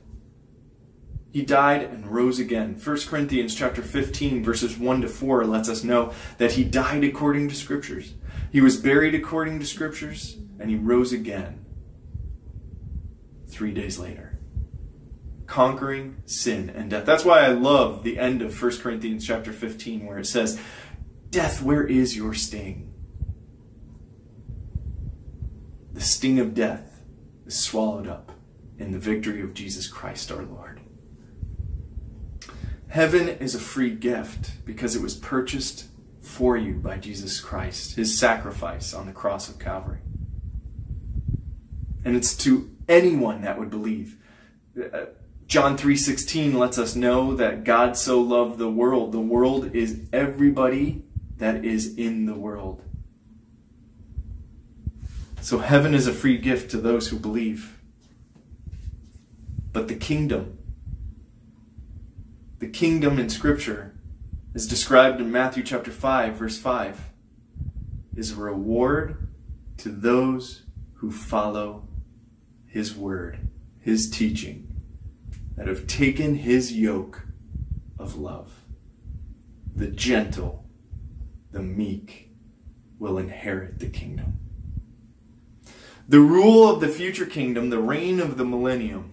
He 1.31 1.43
died 1.43 1.83
and 1.83 2.07
rose 2.07 2.39
again. 2.39 2.81
1 2.83 2.97
Corinthians 3.01 3.53
chapter 3.53 3.83
15 3.83 4.43
verses 4.43 4.79
1 4.79 5.01
to 5.01 5.09
4 5.09 5.45
lets 5.45 5.69
us 5.69 5.83
know 5.83 6.11
that 6.39 6.53
he 6.53 6.63
died 6.63 7.03
according 7.03 7.49
to 7.49 7.55
scriptures. 7.55 8.15
He 8.55 8.61
was 8.61 8.77
buried 8.77 9.13
according 9.13 9.59
to 9.59 9.65
scriptures 9.65 10.37
and 10.61 10.69
he 10.69 10.77
rose 10.77 11.11
again 11.11 11.65
3 13.49 13.73
days 13.73 13.99
later 13.99 14.39
conquering 15.45 16.23
sin 16.25 16.69
and 16.69 16.89
death. 16.89 17.05
That's 17.05 17.25
why 17.25 17.41
I 17.41 17.49
love 17.49 18.03
the 18.03 18.17
end 18.17 18.41
of 18.41 18.61
1 18.61 18.77
Corinthians 18.77 19.27
chapter 19.27 19.51
15 19.51 20.05
where 20.05 20.19
it 20.19 20.25
says, 20.25 20.57
Death, 21.31 21.61
where 21.61 21.85
is 21.85 22.15
your 22.15 22.33
sting? 22.33 22.93
The 25.91 25.99
sting 25.99 26.39
of 26.39 26.53
death 26.53 27.01
is 27.45 27.59
swallowed 27.59 28.07
up 28.07 28.31
in 28.79 28.93
the 28.93 28.99
victory 28.99 29.41
of 29.41 29.53
Jesus 29.53 29.85
Christ 29.89 30.31
our 30.31 30.43
Lord. 30.43 30.79
Heaven 32.87 33.27
is 33.27 33.53
a 33.53 33.59
free 33.59 33.91
gift 33.91 34.63
because 34.63 34.95
it 34.95 35.01
was 35.01 35.13
purchased 35.13 35.89
for 36.25 36.57
you 36.57 36.73
by 36.73 36.97
Jesus 36.97 37.39
Christ, 37.39 37.95
his 37.95 38.17
sacrifice 38.17 38.93
on 38.93 39.05
the 39.05 39.11
cross 39.11 39.49
of 39.49 39.59
Calvary. 39.59 39.99
And 42.03 42.15
it's 42.15 42.35
to 42.37 42.69
anyone 42.87 43.41
that 43.41 43.57
would 43.59 43.69
believe. 43.69 44.17
Uh, 44.77 45.05
John 45.47 45.77
3:16 45.77 46.53
lets 46.55 46.77
us 46.77 46.95
know 46.95 47.35
that 47.35 47.63
God 47.63 47.97
so 47.97 48.19
loved 48.21 48.57
the 48.57 48.69
world. 48.69 49.11
The 49.11 49.19
world 49.19 49.75
is 49.75 50.01
everybody 50.11 51.03
that 51.37 51.63
is 51.63 51.95
in 51.95 52.25
the 52.25 52.35
world. 52.35 52.81
So 55.41 55.59
heaven 55.59 55.93
is 55.93 56.07
a 56.07 56.13
free 56.13 56.37
gift 56.37 56.71
to 56.71 56.77
those 56.77 57.09
who 57.09 57.19
believe. 57.19 57.77
But 59.71 59.87
the 59.87 59.95
kingdom 59.95 60.57
the 62.59 62.67
kingdom 62.67 63.19
in 63.19 63.29
scripture 63.29 63.94
is 64.55 64.65
described 64.65 65.19
in 65.19 65.29
Matthew 65.29 65.63
chapter 65.63 65.91
5 65.91 66.35
verse 66.35 66.57
5 66.57 67.11
is 68.15 68.31
a 68.31 68.35
reward 68.37 69.27
to 69.75 69.89
those 69.89 70.63
who 70.93 71.11
follow 71.11 71.89
his 72.65 72.95
word, 72.95 73.49
his 73.81 74.09
teaching 74.09 74.73
that 75.57 75.67
have 75.67 75.87
taken 75.87 76.35
his 76.35 76.71
yoke 76.71 77.27
of 77.99 78.15
love. 78.15 78.61
The 79.75 79.87
gentle, 79.87 80.65
the 81.51 81.61
meek 81.61 82.31
will 82.97 83.17
inherit 83.17 83.79
the 83.79 83.89
kingdom. 83.89 84.39
The 86.07 86.21
rule 86.21 86.69
of 86.69 86.79
the 86.79 86.87
future 86.87 87.25
kingdom, 87.25 87.71
the 87.71 87.79
reign 87.79 88.21
of 88.21 88.37
the 88.37 88.45
millennium, 88.45 89.11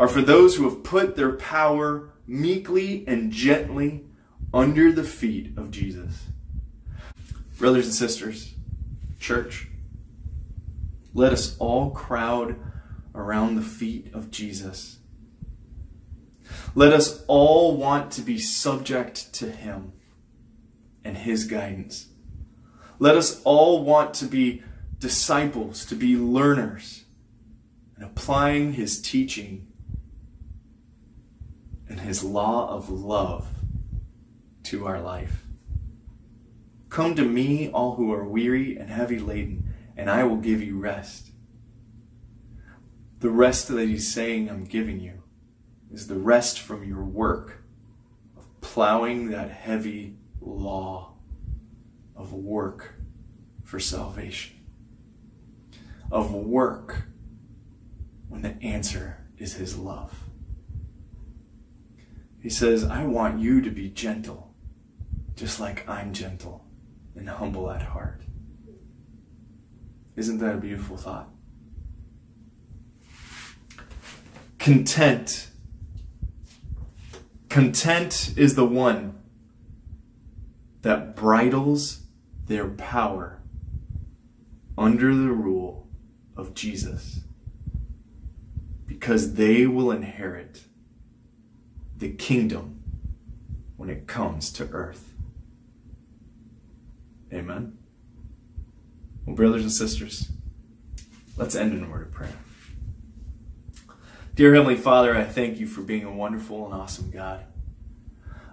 are 0.00 0.08
for 0.08 0.20
those 0.20 0.56
who 0.56 0.64
have 0.68 0.82
put 0.82 1.14
their 1.14 1.32
power 1.32 2.10
meekly 2.26 3.04
and 3.06 3.30
gently 3.30 4.07
under 4.52 4.92
the 4.92 5.04
feet 5.04 5.56
of 5.56 5.70
Jesus. 5.70 6.26
Brothers 7.58 7.86
and 7.86 7.94
sisters, 7.94 8.54
church, 9.18 9.68
let 11.14 11.32
us 11.32 11.56
all 11.58 11.90
crowd 11.90 12.56
around 13.14 13.56
the 13.56 13.62
feet 13.62 14.12
of 14.14 14.30
Jesus 14.30 14.98
let 16.74 16.92
us 16.92 17.24
all 17.26 17.76
want 17.76 18.12
to 18.12 18.22
be 18.22 18.38
subject 18.38 19.32
to 19.34 19.50
Him 19.50 19.92
and 21.04 21.16
His 21.16 21.44
guidance. 21.44 22.08
Let 22.98 23.16
us 23.16 23.42
all 23.42 23.84
want 23.84 24.14
to 24.14 24.26
be 24.26 24.62
disciples, 24.98 25.84
to 25.86 25.94
be 25.94 26.16
learners, 26.16 27.04
and 27.96 28.04
applying 28.04 28.74
His 28.74 29.00
teaching 29.00 29.68
and 31.88 32.00
His 32.00 32.22
law 32.22 32.68
of 32.70 32.90
love 32.90 33.46
to 34.68 34.86
our 34.86 35.00
life. 35.00 35.44
Come 36.90 37.14
to 37.14 37.24
me, 37.24 37.70
all 37.70 37.96
who 37.96 38.12
are 38.12 38.28
weary 38.28 38.76
and 38.76 38.90
heavy 38.90 39.18
laden, 39.18 39.74
and 39.96 40.10
I 40.10 40.24
will 40.24 40.36
give 40.36 40.62
you 40.62 40.78
rest. 40.78 41.30
The 43.20 43.30
rest 43.30 43.68
that 43.68 43.88
He's 43.88 44.12
saying 44.12 44.50
I'm 44.50 44.64
giving 44.64 45.00
you 45.00 45.22
is 45.90 46.06
the 46.06 46.18
rest 46.18 46.60
from 46.60 46.84
your 46.84 47.02
work 47.02 47.64
of 48.36 48.60
plowing 48.60 49.30
that 49.30 49.50
heavy 49.50 50.18
law 50.40 51.14
of 52.14 52.34
work 52.34 52.94
for 53.64 53.80
salvation, 53.80 54.56
of 56.10 56.34
work 56.34 57.04
when 58.28 58.42
the 58.42 58.62
answer 58.62 59.24
is 59.38 59.54
His 59.54 59.78
love. 59.78 60.24
He 62.40 62.50
says, 62.50 62.84
I 62.84 63.04
want 63.04 63.40
you 63.40 63.62
to 63.62 63.70
be 63.70 63.88
gentle, 63.88 64.47
just 65.38 65.60
like 65.60 65.88
I'm 65.88 66.12
gentle 66.12 66.64
and 67.14 67.28
humble 67.28 67.70
at 67.70 67.80
heart. 67.80 68.22
Isn't 70.16 70.38
that 70.38 70.56
a 70.56 70.58
beautiful 70.58 70.96
thought? 70.96 71.28
Content 74.58 75.48
Content 77.48 78.34
is 78.36 78.56
the 78.56 78.66
one 78.66 79.14
that 80.82 81.14
bridles 81.14 82.00
their 82.46 82.68
power 82.68 83.40
under 84.76 85.14
the 85.14 85.30
rule 85.30 85.88
of 86.36 86.52
Jesus 86.52 87.20
because 88.86 89.34
they 89.34 89.66
will 89.66 89.90
inherit 89.90 90.62
the 91.96 92.10
kingdom 92.10 92.82
when 93.76 93.88
it 93.88 94.06
comes 94.06 94.52
to 94.52 94.68
earth. 94.70 95.07
Amen. 97.32 97.78
Well, 99.26 99.36
brothers 99.36 99.62
and 99.62 99.72
sisters, 99.72 100.30
let's 101.36 101.54
end 101.54 101.74
in 101.74 101.84
a 101.84 101.88
word 101.88 102.02
of 102.02 102.12
prayer. 102.12 102.32
Dear 104.34 104.54
Heavenly 104.54 104.76
Father, 104.76 105.16
I 105.16 105.24
thank 105.24 105.58
you 105.58 105.66
for 105.66 105.82
being 105.82 106.04
a 106.04 106.12
wonderful 106.12 106.64
and 106.64 106.74
awesome 106.74 107.10
God. 107.10 107.44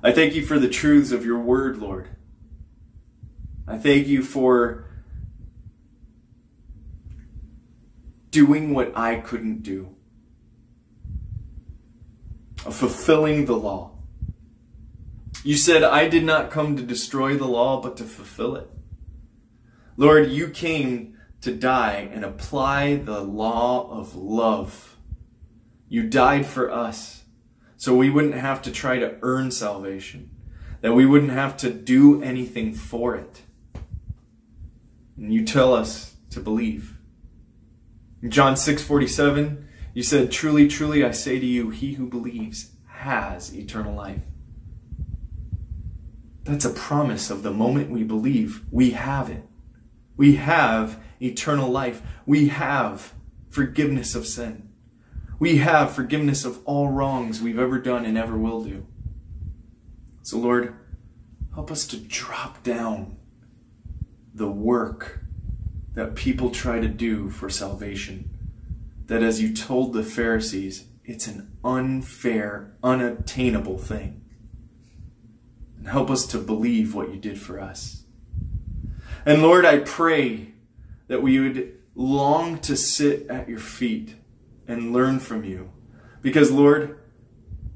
I 0.04 0.12
thank 0.12 0.36
you 0.36 0.46
for 0.46 0.60
the 0.60 0.68
truths 0.68 1.12
of 1.12 1.26
your 1.26 1.40
word, 1.40 1.78
Lord. 1.78 2.10
I 3.68 3.78
thank 3.78 4.08
you 4.08 4.22
for 4.22 4.86
doing 8.32 8.74
what 8.74 8.96
I 8.98 9.16
couldn't 9.16 9.64
do, 9.64 9.96
of 12.66 12.76
fulfilling 12.76 13.46
the 13.46 13.56
law. 13.56 13.95
You 15.46 15.58
said, 15.58 15.84
I 15.84 16.10
did 16.10 16.24
not 16.24 16.50
come 16.50 16.76
to 16.76 16.82
destroy 16.82 17.38
the 17.38 17.46
law, 17.46 17.80
but 17.80 17.98
to 17.98 18.04
fulfill 18.04 18.56
it. 18.56 18.68
Lord, 19.96 20.32
you 20.32 20.48
came 20.50 21.20
to 21.42 21.54
die 21.54 22.10
and 22.12 22.26
apply 22.26 22.96
the 22.96 23.22
law 23.22 23.88
of 23.92 24.16
love. 24.16 24.98
You 25.88 26.10
died 26.10 26.48
for 26.48 26.72
us 26.72 27.26
so 27.78 27.96
we 27.96 28.10
wouldn't 28.10 28.34
have 28.34 28.64
to 28.64 28.72
try 28.72 28.98
to 28.98 29.18
earn 29.22 29.52
salvation, 29.52 30.32
that 30.82 30.96
we 30.96 31.06
wouldn't 31.06 31.32
have 31.32 31.56
to 31.58 31.70
do 31.70 32.24
anything 32.24 32.74
for 32.74 33.16
it. 33.16 33.44
And 35.16 35.32
you 35.32 35.46
tell 35.46 35.76
us 35.76 36.16
to 36.32 36.40
believe. 36.40 36.98
In 38.24 38.32
John 38.32 38.56
6:47, 38.56 39.68
you 39.94 40.02
said, 40.02 40.32
"Truly, 40.32 40.68
truly 40.68 41.06
I 41.06 41.12
say 41.12 41.40
to 41.40 41.46
you, 41.46 41.70
he 41.70 41.94
who 41.94 42.08
believes 42.08 42.72
has 42.88 43.56
eternal 43.56 43.94
life." 43.94 44.24
That's 46.46 46.66
a 46.66 46.70
promise 46.70 47.30
of 47.32 47.42
the 47.42 47.52
moment 47.52 47.90
we 47.90 48.04
believe, 48.04 48.62
we 48.72 48.92
have 48.92 49.30
it. 49.30 49.44
We 50.16 50.36
have 50.36 51.02
eternal 51.20 51.70
life. 51.70 52.02
We 52.26 52.50
have 52.50 53.14
forgiveness 53.50 54.16
of 54.16 54.28
sin. 54.28 54.70
We 55.40 55.58
have 55.58 55.94
forgiveness 55.94 56.46
of 56.46 56.62
all 56.66 56.90
wrongs 56.90 57.42
we've 57.42 57.60
ever 57.60 57.80
done 57.80 58.06
and 58.06 58.18
ever 58.18 58.38
will 58.38 58.64
do. 58.64 58.86
So, 60.22 60.38
Lord, 60.38 60.76
help 61.54 61.72
us 61.72 61.86
to 61.88 61.98
drop 61.98 62.64
down 62.64 63.18
the 64.34 64.48
work 64.48 65.22
that 65.96 66.16
people 66.16 66.52
try 66.52 66.80
to 66.80 66.88
do 66.88 67.30
for 67.30 67.50
salvation. 67.50 68.30
That, 69.08 69.24
as 69.24 69.42
you 69.42 69.54
told 69.54 69.94
the 69.94 70.04
Pharisees, 70.04 70.86
it's 71.04 71.28
an 71.28 71.58
unfair, 71.64 72.76
unattainable 72.84 73.78
thing. 73.78 74.25
And 75.86 75.92
help 75.92 76.10
us 76.10 76.26
to 76.28 76.40
believe 76.40 76.96
what 76.96 77.14
you 77.14 77.20
did 77.20 77.40
for 77.40 77.60
us. 77.60 78.06
And 79.24 79.44
Lord, 79.44 79.66
I 79.66 79.78
pray 79.78 80.56
that 81.10 81.22
we 81.22 81.40
would 81.40 81.78
long 81.94 82.58
to 82.62 82.76
sit 82.76 83.30
at 83.30 83.48
your 83.48 83.60
feet 83.60 84.16
and 84.68 84.92
learn 84.92 85.20
from 85.20 85.44
you. 85.44 85.72
Because, 86.24 86.50
Lord, 86.50 87.00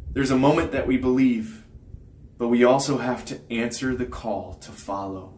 there's 0.09 0.31
a 0.31 0.35
moment 0.35 0.71
that 0.71 0.87
we 0.87 0.97
believe, 0.97 1.63
but 2.39 2.47
we 2.47 2.63
also 2.63 2.97
have 2.97 3.25
to 3.25 3.39
answer 3.51 3.95
the 3.95 4.07
call 4.07 4.55
to 4.55 4.71
follow. 4.71 5.37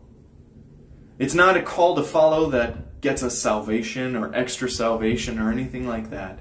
It's 1.19 1.33
not 1.33 1.57
a 1.57 1.61
call 1.61 1.97
to 1.97 2.03
follow 2.03 2.51
that 2.51 3.01
gets 3.01 3.21
us 3.21 3.37
salvation 3.37 4.15
or 4.15 4.33
extra 4.33 4.69
salvation 4.69 5.39
or 5.39 5.51
anything 5.51 5.85
like 5.85 6.09
that. 6.11 6.39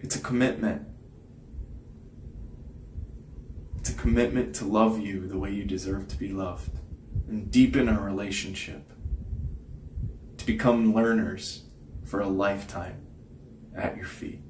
It's 0.00 0.16
a 0.16 0.20
commitment. 0.20 0.88
Commitment 3.92 4.54
to 4.56 4.64
love 4.64 4.98
you 4.98 5.26
the 5.26 5.38
way 5.38 5.52
you 5.52 5.64
deserve 5.64 6.08
to 6.08 6.16
be 6.16 6.28
loved 6.28 6.70
and 7.28 7.50
deepen 7.50 7.88
our 7.88 8.02
relationship, 8.02 8.92
to 10.38 10.46
become 10.46 10.94
learners 10.94 11.64
for 12.04 12.20
a 12.20 12.28
lifetime 12.28 13.06
at 13.76 13.96
your 13.96 14.06
feet. 14.06 14.40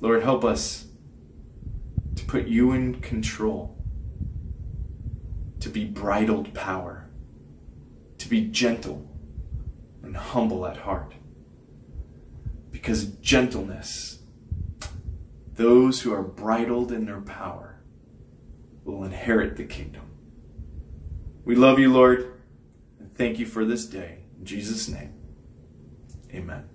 Lord, 0.00 0.22
help 0.22 0.44
us 0.44 0.86
to 2.16 2.24
put 2.24 2.48
you 2.48 2.72
in 2.72 3.00
control, 3.00 3.76
to 5.60 5.68
be 5.68 5.84
bridled 5.84 6.52
power, 6.54 7.08
to 8.18 8.28
be 8.28 8.46
gentle 8.46 9.08
and 10.02 10.16
humble 10.16 10.66
at 10.66 10.78
heart. 10.78 11.14
Because 12.70 13.04
gentleness, 13.04 14.18
those 15.54 16.00
who 16.00 16.12
are 16.12 16.22
bridled 16.22 16.90
in 16.90 17.06
their 17.06 17.20
power, 17.20 17.71
will 18.84 19.04
inherit 19.04 19.56
the 19.56 19.64
kingdom. 19.64 20.02
We 21.44 21.54
love 21.54 21.78
you, 21.78 21.92
Lord, 21.92 22.40
and 22.98 23.12
thank 23.12 23.38
you 23.38 23.46
for 23.46 23.64
this 23.64 23.86
day. 23.86 24.18
In 24.38 24.44
Jesus' 24.44 24.88
name, 24.88 25.12
amen. 26.32 26.68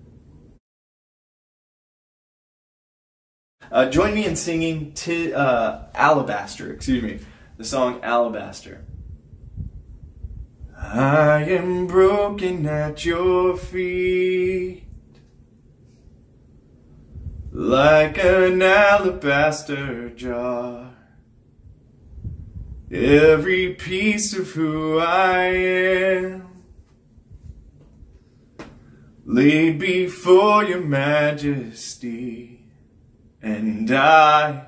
Uh, 3.71 3.89
join 3.89 4.13
me 4.13 4.25
in 4.25 4.35
singing 4.35 4.93
t- 4.93 5.33
uh, 5.33 5.83
Alabaster, 5.93 6.71
excuse 6.71 7.03
me, 7.03 7.19
the 7.57 7.65
song 7.65 7.99
Alabaster. 8.01 8.85
I 10.77 11.43
am 11.43 11.87
broken 11.87 12.65
at 12.65 13.03
your 13.03 13.57
feet 13.57 14.83
like 17.51 18.23
an 18.23 18.61
alabaster 18.61 20.11
jar. 20.11 20.86
Every 22.89 23.73
piece 23.73 24.33
of 24.33 24.51
who 24.51 24.97
I 24.97 25.47
am 25.47 26.63
laid 29.25 29.77
before 29.77 30.63
your 30.63 30.79
majesty, 30.79 32.65
and 33.41 33.91
I 33.91 34.67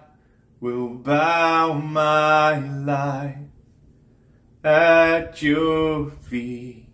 will 0.59 0.89
bow 0.89 1.71
my 1.75 2.59
life 2.59 3.37
at 4.65 5.41
your 5.41 6.09
feet, 6.09 6.89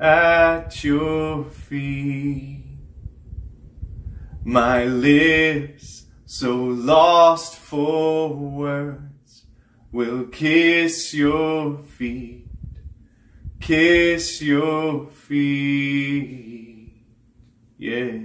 at 0.00 0.82
your 0.82 1.44
feet. 1.44 2.64
My 4.44 4.84
lips 4.84 6.06
so 6.26 6.56
lost 6.56 7.54
for 7.54 8.34
words 8.34 9.07
will 9.90 10.24
kiss 10.24 11.14
your 11.14 11.78
feet, 11.78 12.46
kiss 13.60 14.42
your 14.42 15.06
feet, 15.08 16.92
yeah. 17.78 18.18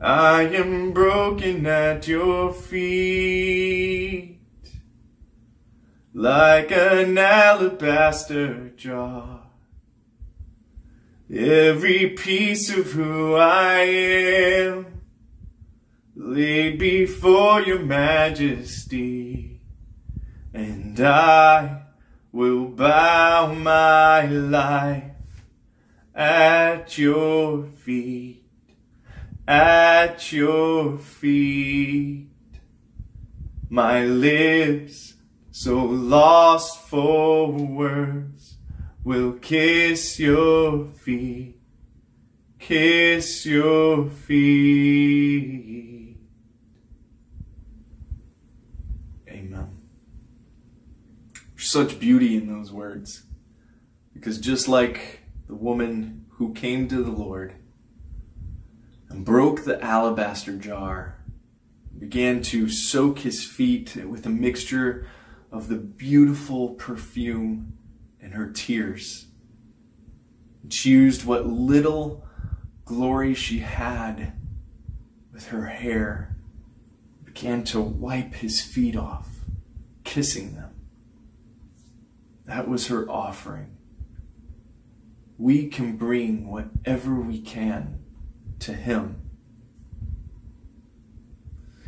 I 0.00 0.42
am 0.42 0.92
broken 0.92 1.66
at 1.66 2.06
your 2.06 2.52
feet, 2.52 4.38
like 6.12 6.70
an 6.70 7.18
alabaster 7.18 8.70
jar. 8.76 9.42
Every 11.34 12.10
piece 12.10 12.70
of 12.70 12.92
who 12.92 13.34
I 13.34 13.80
am 13.80 14.85
laid 16.16 16.78
before 16.78 17.60
your 17.60 17.80
majesty, 17.80 19.60
and 20.54 20.98
I 20.98 21.82
will 22.32 22.68
bow 22.68 23.52
my 23.52 24.24
life 24.26 25.12
at 26.14 26.96
your 26.96 27.66
feet, 27.66 28.42
at 29.46 30.32
your 30.32 30.96
feet. 30.96 32.30
My 33.68 34.04
lips, 34.04 35.14
so 35.50 35.84
lost 35.84 36.80
for 36.88 37.52
words, 37.52 38.56
will 39.04 39.32
kiss 39.32 40.18
your 40.18 40.86
feet, 40.86 41.60
kiss 42.58 43.44
your 43.44 44.08
feet. 44.08 45.95
Such 51.66 51.98
beauty 51.98 52.36
in 52.36 52.46
those 52.46 52.72
words. 52.72 53.24
Because 54.12 54.38
just 54.38 54.68
like 54.68 55.20
the 55.46 55.54
woman 55.54 56.26
who 56.30 56.52
came 56.54 56.88
to 56.88 57.02
the 57.02 57.10
Lord 57.10 57.54
and 59.08 59.24
broke 59.24 59.64
the 59.64 59.82
alabaster 59.82 60.56
jar, 60.56 61.18
began 61.98 62.42
to 62.42 62.68
soak 62.68 63.20
his 63.20 63.44
feet 63.44 63.96
with 63.96 64.26
a 64.26 64.30
mixture 64.30 65.06
of 65.50 65.68
the 65.68 65.76
beautiful 65.76 66.70
perfume 66.70 67.72
and 68.20 68.34
her 68.34 68.50
tears. 68.50 69.26
She 70.68 70.90
used 70.90 71.24
what 71.24 71.46
little 71.46 72.26
glory 72.84 73.34
she 73.34 73.60
had 73.60 74.32
with 75.32 75.48
her 75.48 75.66
hair, 75.66 76.36
began 77.24 77.64
to 77.64 77.80
wipe 77.80 78.34
his 78.34 78.60
feet 78.60 78.96
off, 78.96 79.28
kissing 80.04 80.54
them. 80.54 80.65
That 82.46 82.68
was 82.68 82.86
her 82.86 83.08
offering. 83.10 83.76
We 85.38 85.68
can 85.68 85.96
bring 85.96 86.48
whatever 86.48 87.14
we 87.20 87.40
can 87.40 87.98
to 88.60 88.72
Him. 88.72 89.20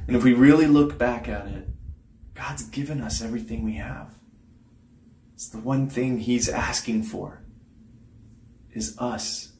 And 0.07 0.17
if 0.17 0.25
we 0.25 0.35
really 0.35 0.67
look 0.67 0.99
back 0.99 1.29
at 1.29 1.47
it, 1.47 1.69
God's 2.35 2.65
given 2.65 3.01
us 3.01 3.23
everything 3.23 3.65
we 3.65 3.75
have. 3.75 4.15
It's 5.35 5.49
the 5.49 5.59
one 5.59 5.89
thing 5.89 6.19
He's 6.19 6.49
asking 6.49 7.05
for 7.05 7.43
is 8.73 8.97
us. 8.99 9.53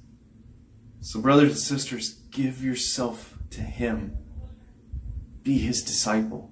So, 1.01 1.21
brothers 1.21 1.51
and 1.51 1.59
sisters, 1.59 2.15
give 2.31 2.63
yourself 2.63 3.39
to 3.51 3.61
Him. 3.61 4.19
Be 5.43 5.59
His 5.59 5.83
disciple. 5.83 6.51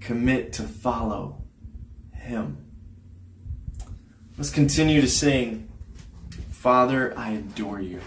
Commit 0.00 0.52
to 0.54 0.64
follow 0.64 1.44
Him. 2.12 2.63
Let's 4.36 4.50
continue 4.50 5.00
to 5.00 5.06
sing, 5.06 5.68
Father, 6.50 7.16
I 7.16 7.34
adore 7.34 7.80
you. 7.80 8.00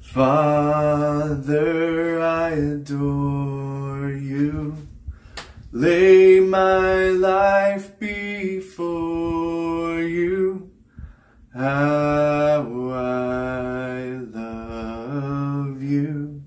Father, 0.00 1.42
I 2.22 2.52
adore 2.52 4.10
you. 4.10 4.88
Lay 5.70 6.40
my 6.40 7.10
life 7.10 7.98
before 7.98 10.00
you. 10.00 10.70
How 11.54 12.62
I 12.94 14.00
love 14.32 15.82
you. 15.82 16.42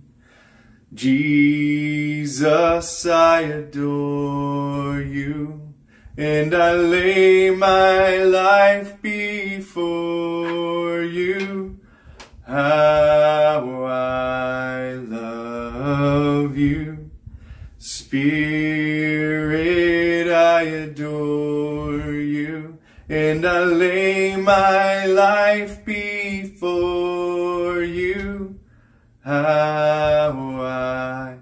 Jesus, 0.95 3.05
I 3.05 3.41
adore 3.41 5.01
you. 5.01 5.58
And 6.19 6.53
I 6.53 6.73
lay 6.73 7.49
my 7.49 8.17
life 8.17 9.01
before 9.01 11.01
you. 11.01 11.79
How 12.45 13.85
I 13.85 14.95
love 14.95 16.57
you. 16.57 17.09
Spirit, 17.77 18.27
I 20.29 20.63
adore 20.63 22.11
you. 22.11 22.79
And 23.07 23.47
I 23.47 23.63
lay 23.63 24.35
my 24.35 25.05
life 25.05 25.85
before 25.85 27.81
you. 27.81 28.59
How 29.23 30.59
I 30.59 31.37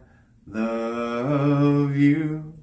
love 0.46 1.98
you. 1.98 2.54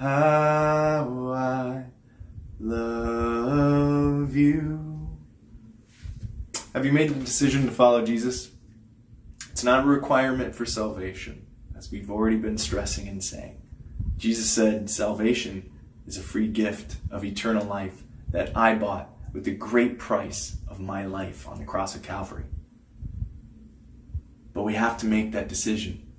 How 0.00 1.34
I 1.34 1.84
love 2.58 4.34
you. 4.34 5.10
Have 6.72 6.79
you 6.90 6.98
made 6.98 7.10
the 7.10 7.24
decision 7.24 7.66
to 7.66 7.70
follow 7.70 8.04
Jesus? 8.04 8.50
It's 9.52 9.62
not 9.62 9.84
a 9.84 9.88
requirement 9.88 10.56
for 10.56 10.66
salvation, 10.66 11.46
as 11.76 11.90
we've 11.92 12.10
already 12.10 12.36
been 12.36 12.58
stressing 12.58 13.06
and 13.06 13.22
saying. 13.22 13.62
Jesus 14.16 14.50
said 14.50 14.90
salvation 14.90 15.70
is 16.08 16.18
a 16.18 16.22
free 16.22 16.48
gift 16.48 16.96
of 17.12 17.24
eternal 17.24 17.64
life 17.64 18.02
that 18.30 18.56
I 18.56 18.74
bought 18.74 19.08
with 19.32 19.44
the 19.44 19.54
great 19.54 20.00
price 20.00 20.56
of 20.66 20.80
my 20.80 21.06
life 21.06 21.46
on 21.46 21.58
the 21.58 21.64
cross 21.64 21.94
of 21.94 22.02
Calvary. 22.02 22.44
But 24.52 24.64
we 24.64 24.74
have 24.74 24.98
to 24.98 25.06
make 25.06 25.30
that 25.30 25.48
decision 25.48 26.12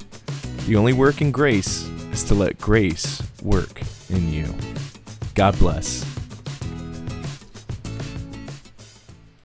the 0.67 0.75
only 0.75 0.95
work 0.95 1.21
in 1.21 1.31
grace 1.31 1.85
is 2.11 2.25
to 2.25 2.35
let 2.35 2.59
grace 2.59 3.23
work 3.41 3.81
in 4.11 4.33
you. 4.33 4.53
God 5.37 5.57
bless. 5.61 6.14